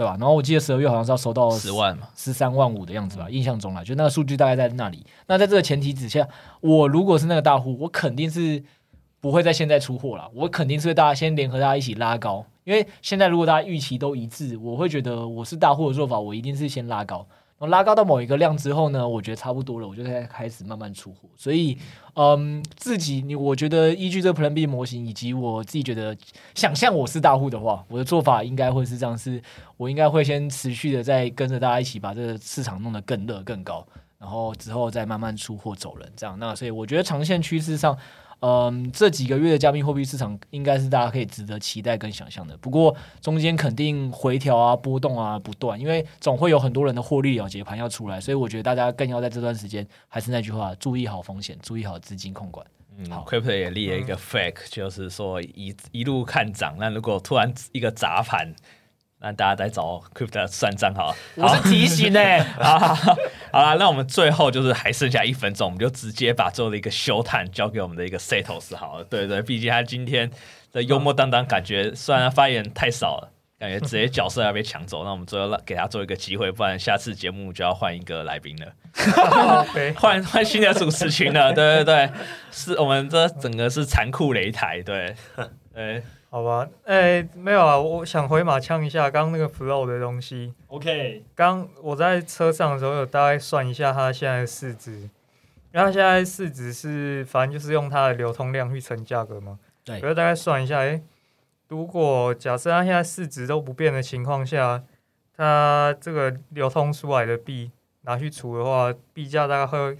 [0.00, 0.16] 对吧？
[0.18, 5.04] 然后我记得十二月好像是要收到十万嘛，十三万五的样子吧，印象中啦，就那个数据大概在那里。
[5.26, 6.26] 那在这个前提之下，
[6.62, 8.64] 我如果是那个大户，我肯定是
[9.20, 17.26] 不会在现在出货了，我肯定是大家先联合大家一起拉高，因为现在如果大家预期都一致，我会觉得我是大户的做法，我一定是先拉高。
[17.60, 21.28] 我拉高到某一个量之后呢，我觉得差不多了，我就在开始慢慢出货。
[21.36, 21.76] 所以，
[22.14, 26.16] 嗯，自己你我觉得依据这个 Plan B 模型，以及我自己觉得
[26.54, 29.42] 想象我是大户的话，我的做法应该会是这样：是
[29.76, 33.86] 我应该会先持续的在跟着大家一起把这个市场弄得更热更高，
[34.16, 36.10] 然后之后再慢慢出货走人。
[36.16, 37.94] 这样，那所以我觉得长线趋势上。
[38.40, 42.56] 嗯，这几个月的加密货币市场应该是大家可以值得期待跟想象的。
[42.56, 52.66] 不过中间肯定回调啊、波动啊不断，因为总会有很多人的获利了结盘要出来，所以我觉得大家更要在这段时间，还是那句话，注意好风险，注意好资金控管。
[52.96, 58.54] 嗯，好，Crypto 也立了一个 flag，、嗯、就是说一一路看涨，那如果突然一个砸盘。
[59.22, 62.40] 那大家再找 Crypto 算账好，我是提醒呢、欸。
[62.58, 69.04] 好好了，那我们最后就是还剩下一分钟，我们就直接把最后的一个 show time 交给我们的一个 Setos 好了。
[69.04, 70.30] 对对，毕竟他今天
[70.72, 75.04] 的幽默担当，感觉虽然他发言太少了，感觉直接角色要被抢走。
[75.04, 78.72] 那我们最后给他做一个机会，不然下次节目就要换一个来宾了，
[79.96, 81.52] 换换新的主持群了。
[81.52, 82.10] 对对对，
[82.50, 84.80] 是我们这整个是残酷擂台。
[84.82, 85.14] 对，
[85.74, 86.02] 对。
[86.32, 90.54] 好吧，哎、欸，没有啊，我想回马枪一下刚刚那个 flow 的东西。
[90.68, 95.08] OK，刚我在车上的时候有大概算一下它现在的市值，因
[95.72, 99.58] 为它现在市值是反正就是用它的流通量去乘价格嘛。
[99.84, 101.02] 对，我就大概算一下，哎、欸，
[101.66, 104.84] 如果假设它现在市值都不变的情况下，
[105.36, 107.72] 它这个流通出来的币
[108.02, 109.98] 拿去除的话，币价大概会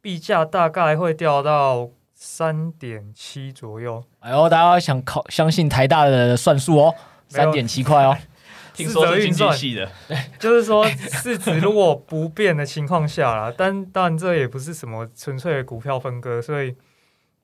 [0.00, 1.90] 币价大概会掉到。
[2.20, 6.92] 三点七左右，哎呦，大家要想考相信台大的算术哦，
[7.28, 8.18] 三点七块哦，
[8.74, 9.88] 听说是经济系的，
[10.36, 16.70] 就是说市值如果不变的情况下啦， 但当然这也不是什么纯粹的股票分割，所以，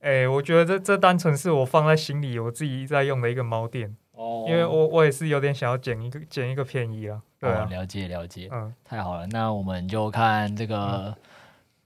[0.01, 3.97] 哎、欸，我觉得这这单纯是我放在心里，我自己在用的一个锚点。
[4.17, 10.77] 哦，因为我我也是有点想要捡一个捡一个便宜啊，对啊，哦、了解了解，嗯，太好了，那我们就看这个。
[10.77, 11.15] 嗯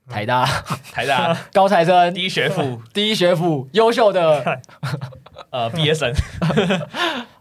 [0.09, 0.45] 台大，
[0.93, 4.61] 台大 高材生，第一学府， 第一学府，优秀的
[5.51, 6.13] 呃毕业生。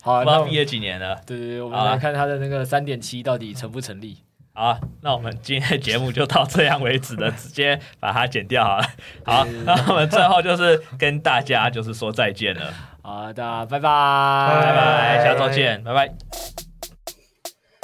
[0.02, 1.22] 好，那毕业几年了？
[1.26, 4.18] 对对对，我们来看他的那个三点七到底成不成立？
[4.54, 8.86] 好，那我们今天的节目就到这样为止了，直接把它剪掉好了。
[9.24, 12.74] 好，那我们最后就是跟大家就是说再见了。
[13.02, 16.12] 好的，拜拜，拜拜，下周见，拜拜。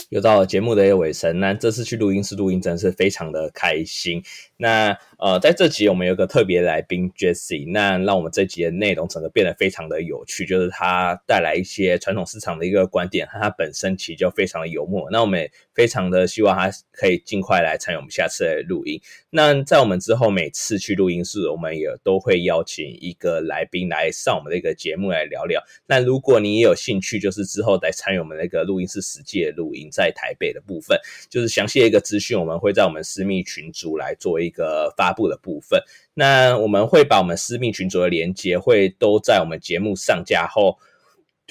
[0.09, 4.21] 又到了节目的一个尾声，那这次去录音室录音真的是非常的开心。
[4.57, 15.09] 那呃，在这集我们有个特别来宾 Jesse，那让我们这集的内容整个变得非常的有趣，就是他带来一些传统市场的一个观点，和他本身其实就非常的幽默。
[15.11, 19.01] 那我们也非常的希望他可以尽快来参与我们下次的录音。
[19.29, 25.61] 那在我们之后每次去录音室，我们也都会邀请一个来宾来上我们的一个节目来聊聊。
[25.87, 30.99] 那如果你也有兴趣，就是之后来参与我们那个录音室实际的录音，在台北的部分，
[31.29, 35.81] 就是详细的一个资讯，我们会在我们私密群组来做一个发布的部分，
[36.13, 40.77] 那我们会把我们私密群组的连接会都在我们节目上架后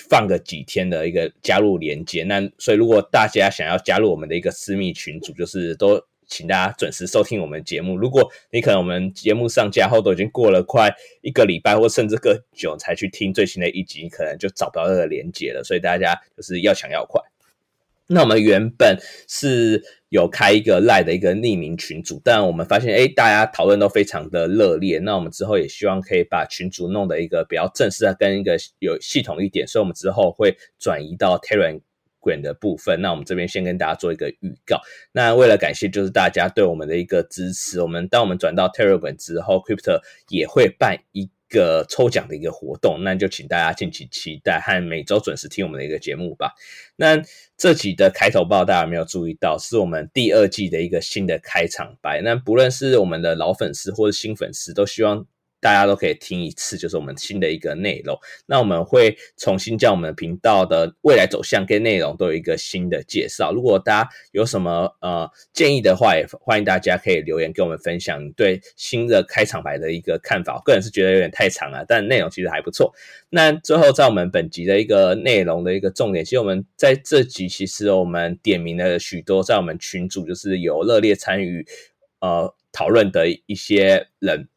[0.09, 2.25] 放个几天的一个加入连接。
[2.25, 7.95] 那所以如果大家想要加入我们的一个私密群组，就是都请大家准时收听我们节目。
[7.97, 10.91] 如果你可能我们节目上架后都已经过了快
[11.21, 15.63] 一个礼拜，或甚至更久才去听最新的一集，你可能就找不到这个连接了。
[15.63, 17.21] 所以大家就是要抢要快。
[18.07, 19.83] 那我们原本是
[20.13, 24.99] 有开一个 LINE 的一个匿名群组，但我们发现，哎，大家讨论都非常的热烈。
[24.99, 33.01] 那我们之后也希望可以把群组弄得一个比较正式的，跟一个有系统一点，所以我们之后会转移到 Telegram 的部分。
[33.01, 34.83] 那我们这边先跟大家做一个预告。
[35.13, 39.99] 那为了感谢就是大家对我们的一个支持，我们当我们转到 Telegram 之后，Crypto
[40.29, 46.53] 也会办一个抽奖的一个活动，那就请大家敬请期待和每周准时听我们的一个节目吧。
[46.97, 47.23] 那
[47.59, 52.23] 这集的开头报大家有没有注意到，是我们第二季的一个新的开场白。
[52.23, 55.27] 那不论是我们的老粉丝或者新粉丝，都希望。
[55.63, 58.19] 大家都可以听一次，就是我们新的一个内容。
[58.47, 63.53] 那我们会重新将我们频道的未来走向跟内容都有一个新的介绍。
[63.53, 70.57] 如果大家有什么呃建议的话，也欢迎大家可以留言跟我们分享你对新的开场白的一个看法。
[70.57, 72.93] 我个人是觉得有点太长了，但内容其实还不错。
[73.31, 81.65] 那最后在我们本集的一个内容的一个重点，其实我们在这集其实我们点名了许多在我们群组就是有热烈参与
[82.21, 84.49] 呃讨论的一些人。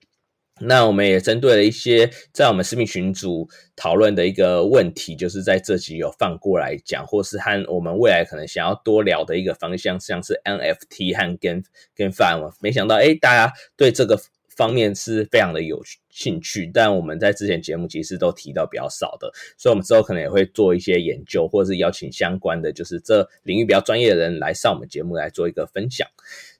[0.61, 11.63] 那我们也针对了一些在我们私密群组讨论的一个问题，就是在这集有放过来讲，或是和我们未来可能想要多聊的一个方向，像是 NFT 和 Game
[11.97, 12.53] GameFi。
[12.61, 14.17] 没想到，诶，大家对这个
[14.55, 26.07] 方面是非常的有兴趣，但我们在之前节目其实都提到比较少的，所以我们之后可能也会做一些研究，或者是邀请相关的，就是这领域比较专业的人来上我们节目来做一个分享。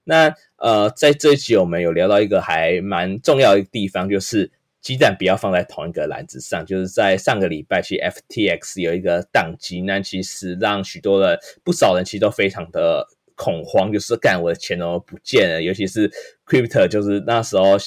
[0.06, 4.50] 那呃，在这一集我们有聊到一个还蛮重要的地方，就是
[4.80, 6.66] 鸡蛋不要放在同一个篮子上。
[6.66, 15.62] 就是在上个礼拜，其实 FTX 有一个宕机，那其实让许多的不少人其实都非常的恐慌，就是干我的钱都不见了。
[15.62, 16.10] 尤其是
[16.46, 17.78] Crypto，就是那时候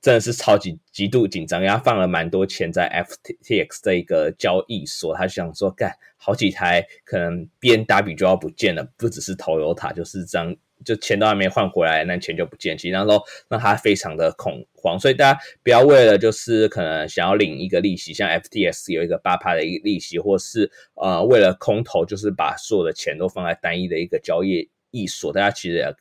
[0.00, 10.54] 真的是超级极度紧张，因为他放了蛮多钱在 FTX 这一个交易所，他想说干好几台可能 BMW 就要不见了，不只是 Toyota，就是这样。
[10.84, 25.96] 就钱都还没换回来，那钱就不见，其实那时候让他非常的恐慌，所以大家不要为了就是可能想要领一个利息，像 FTS 有一个八趴的一个利息，或是呃为了空投，就是把所有的钱都放在单一的一个交易所，大家其实。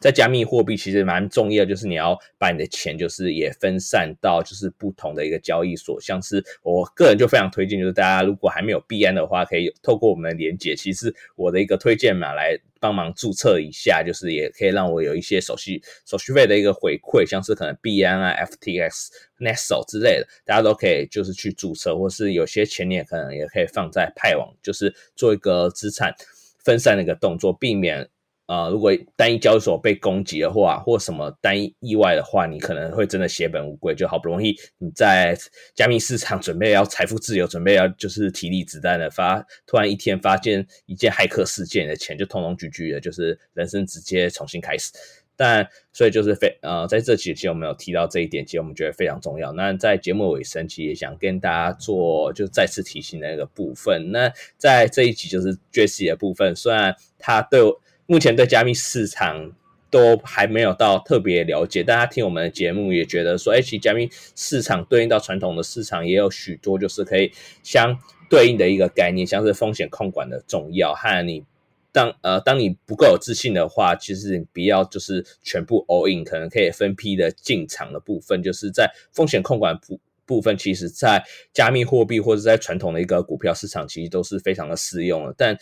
[0.00, 19.08] 在加密货币其实蛮重要，就是你要把你的钱就是也分散到就是不同的一个交易所，像是我个人就非常推荐，就是大家如果还没有币安的话，可以透过我们的连结，其实我的一个推荐码来帮忙注册一下，就是也可以让我有一些手续手续费的一个回馈，像是可能 BN 啊、FTX、
[19.40, 26.14] n e s t o 之类的，大家都可以就是去注册，或是有些钱你也可能也可以放在派网，就是做一个资产
[26.62, 28.08] 分散的一个动作，避免。
[28.46, 33.92] 呃，如果单一交易所被攻击的话，或什么单一意外的话，你可能会真的血本无归。
[33.92, 35.36] 就好不容易你在
[35.74, 44.92] 加密市场准备要财富自由，准备要就是体力子弹的发，突然一天发现一件骇客事件的钱就通通 GG 了，就是人生直接重新开始。
[45.34, 49.52] 但所以就是非呃，在这期其实我们有提到这一点，其实我们觉得非常重要。
[49.54, 54.12] 那在节目尾声，其实也想跟大家做就再次提醒的那个部分。
[54.12, 57.60] 那在这一集就是 Jesse 的部分，虽然他对。
[58.06, 59.52] 目前对加密市场
[59.90, 67.32] 都还没有到特别了解，大家听我们的节目也觉得说，哎，其实加密市场对应到传统的市场也有许多就是可以
[67.62, 67.98] 相
[68.28, 71.44] 对应的一个概念，像是风险控管的重要，和你
[71.92, 85.56] 当呃当你不够有自信的话，其实你不要就是全部 all in，可能可以分批的进场的部分，就是在风险控管部部分，其实在加密货币或者在传统的一个股票市场，其实都是非常的适用的，但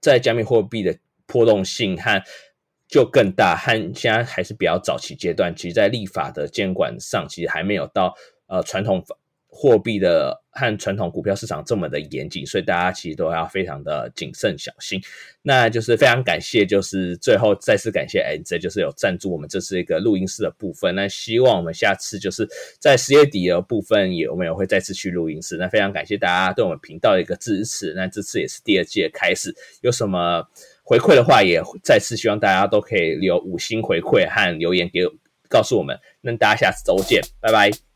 [0.00, 0.96] 在加密货币的
[1.26, 2.22] 波动性和
[2.88, 8.14] 就更大，和现在还是比较早期阶段，其实，在立法的监管上，其实还没有到
[8.48, 9.02] 呃传统
[9.48, 15.00] 货币的和传统股票市场这么的严谨，所以大家其实都要非常的谨慎小心。
[15.40, 20.94] 那就是非常感谢，就是最后再次感谢 NZ，就是有赞助我们这次一个录音室的部分。
[20.94, 22.46] 那希望我们下次就是
[22.78, 25.56] 在十月底的部分也我们也会再次去录音室。
[25.56, 27.94] 那非常感谢大家对我们频道的一个支持。
[27.94, 30.46] 那这次也是第二季的开始，有什么？
[30.82, 35.00] 回馈的话，也再次希望大家都可以留五星回馈和留言给
[35.48, 35.98] 告诉我们。
[36.20, 37.91] 那大家下次周见，拜拜。